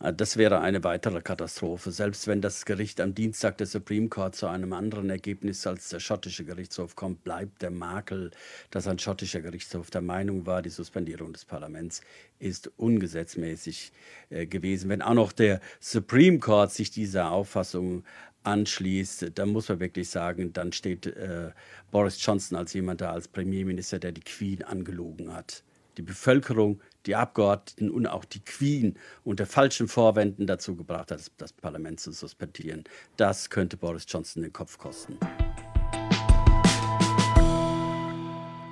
Ah, 0.00 0.12
das 0.12 0.36
wäre 0.36 0.60
eine 0.60 0.84
weitere 0.84 1.20
Katastrophe. 1.22 1.90
Selbst 1.90 2.28
wenn 2.28 2.40
das 2.40 2.64
Gericht 2.64 3.00
am 3.00 3.16
Dienstag 3.16 3.58
der 3.58 3.66
Supreme 3.66 4.08
Court 4.08 4.36
zu 4.36 4.46
einem 4.46 4.72
anderen 4.72 5.10
Ergebnis 5.10 5.66
als 5.66 5.88
der 5.88 5.98
schottische 5.98 6.44
Gerichtshof 6.44 6.94
kommt, 6.94 7.24
bleibt 7.24 7.62
der 7.62 7.72
Makel, 7.72 8.30
dass 8.70 8.86
ein 8.86 9.00
schottischer 9.00 9.40
Gerichtshof 9.40 9.90
der 9.90 10.02
Meinung 10.02 10.46
war, 10.46 10.62
die 10.62 10.70
Suspendierung 10.70 11.32
des 11.32 11.44
Parlaments 11.44 12.00
ist 12.38 12.70
ungesetzmäßig 12.76 13.90
äh, 14.30 14.46
gewesen. 14.46 14.88
Wenn 14.88 15.02
auch 15.02 15.14
noch 15.14 15.32
der 15.32 15.60
Supreme 15.80 16.38
Court 16.38 16.70
sich 16.70 16.92
dieser 16.92 17.32
Auffassung 17.32 18.04
anschließt, 18.44 19.32
dann 19.34 19.48
muss 19.48 19.68
man 19.68 19.80
wirklich 19.80 20.10
sagen, 20.10 20.52
dann 20.52 20.70
steht 20.70 21.06
äh, 21.06 21.50
Boris 21.90 22.24
Johnson 22.24 22.56
als 22.56 22.72
jemand 22.72 23.00
da, 23.00 23.10
als 23.10 23.26
Premierminister, 23.26 23.98
der 23.98 24.12
die 24.12 24.20
Queen 24.20 24.62
angelogen 24.62 25.34
hat. 25.34 25.64
Die 25.96 26.02
Bevölkerung 26.02 26.80
die 27.08 27.16
Abgeordneten 27.16 27.90
und 27.90 28.06
auch 28.06 28.24
die 28.24 28.44
Queen 28.44 28.96
unter 29.24 29.46
falschen 29.46 29.88
Vorwänden 29.88 30.46
dazu 30.46 30.76
gebracht 30.76 31.10
hat, 31.10 31.20
das 31.38 31.52
Parlament 31.52 31.98
zu 31.98 32.12
suspendieren. 32.12 32.84
Das 33.16 33.50
könnte 33.50 33.76
Boris 33.76 34.04
Johnson 34.06 34.42
den 34.42 34.52
Kopf 34.52 34.78
kosten. 34.78 35.18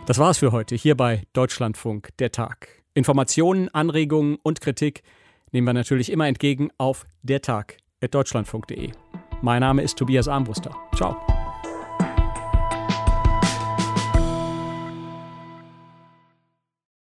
Das 0.07 0.19
war's 0.19 0.39
für 0.39 0.53
heute 0.53 0.77
hier 0.77 0.97
bei 0.97 1.25
Deutschlandfunk, 1.33 2.11
der 2.19 2.31
Tag. 2.31 2.69
Informationen, 2.95 3.69
Anregungen 3.71 4.37
und 4.43 4.61
Kritik 4.61 5.03
nehmen 5.51 5.67
wir 5.67 5.75
natürlich 5.75 6.13
immer 6.13 6.29
entgegen 6.29 6.71
auf 6.79 7.05
dertag.deutschlandfunk.de. 7.23 8.93
Mein 9.43 9.61
Name 9.61 9.83
ist 9.83 9.99
Tobias 9.99 10.29
Armbruster. 10.29 10.75
Ciao. 10.95 11.17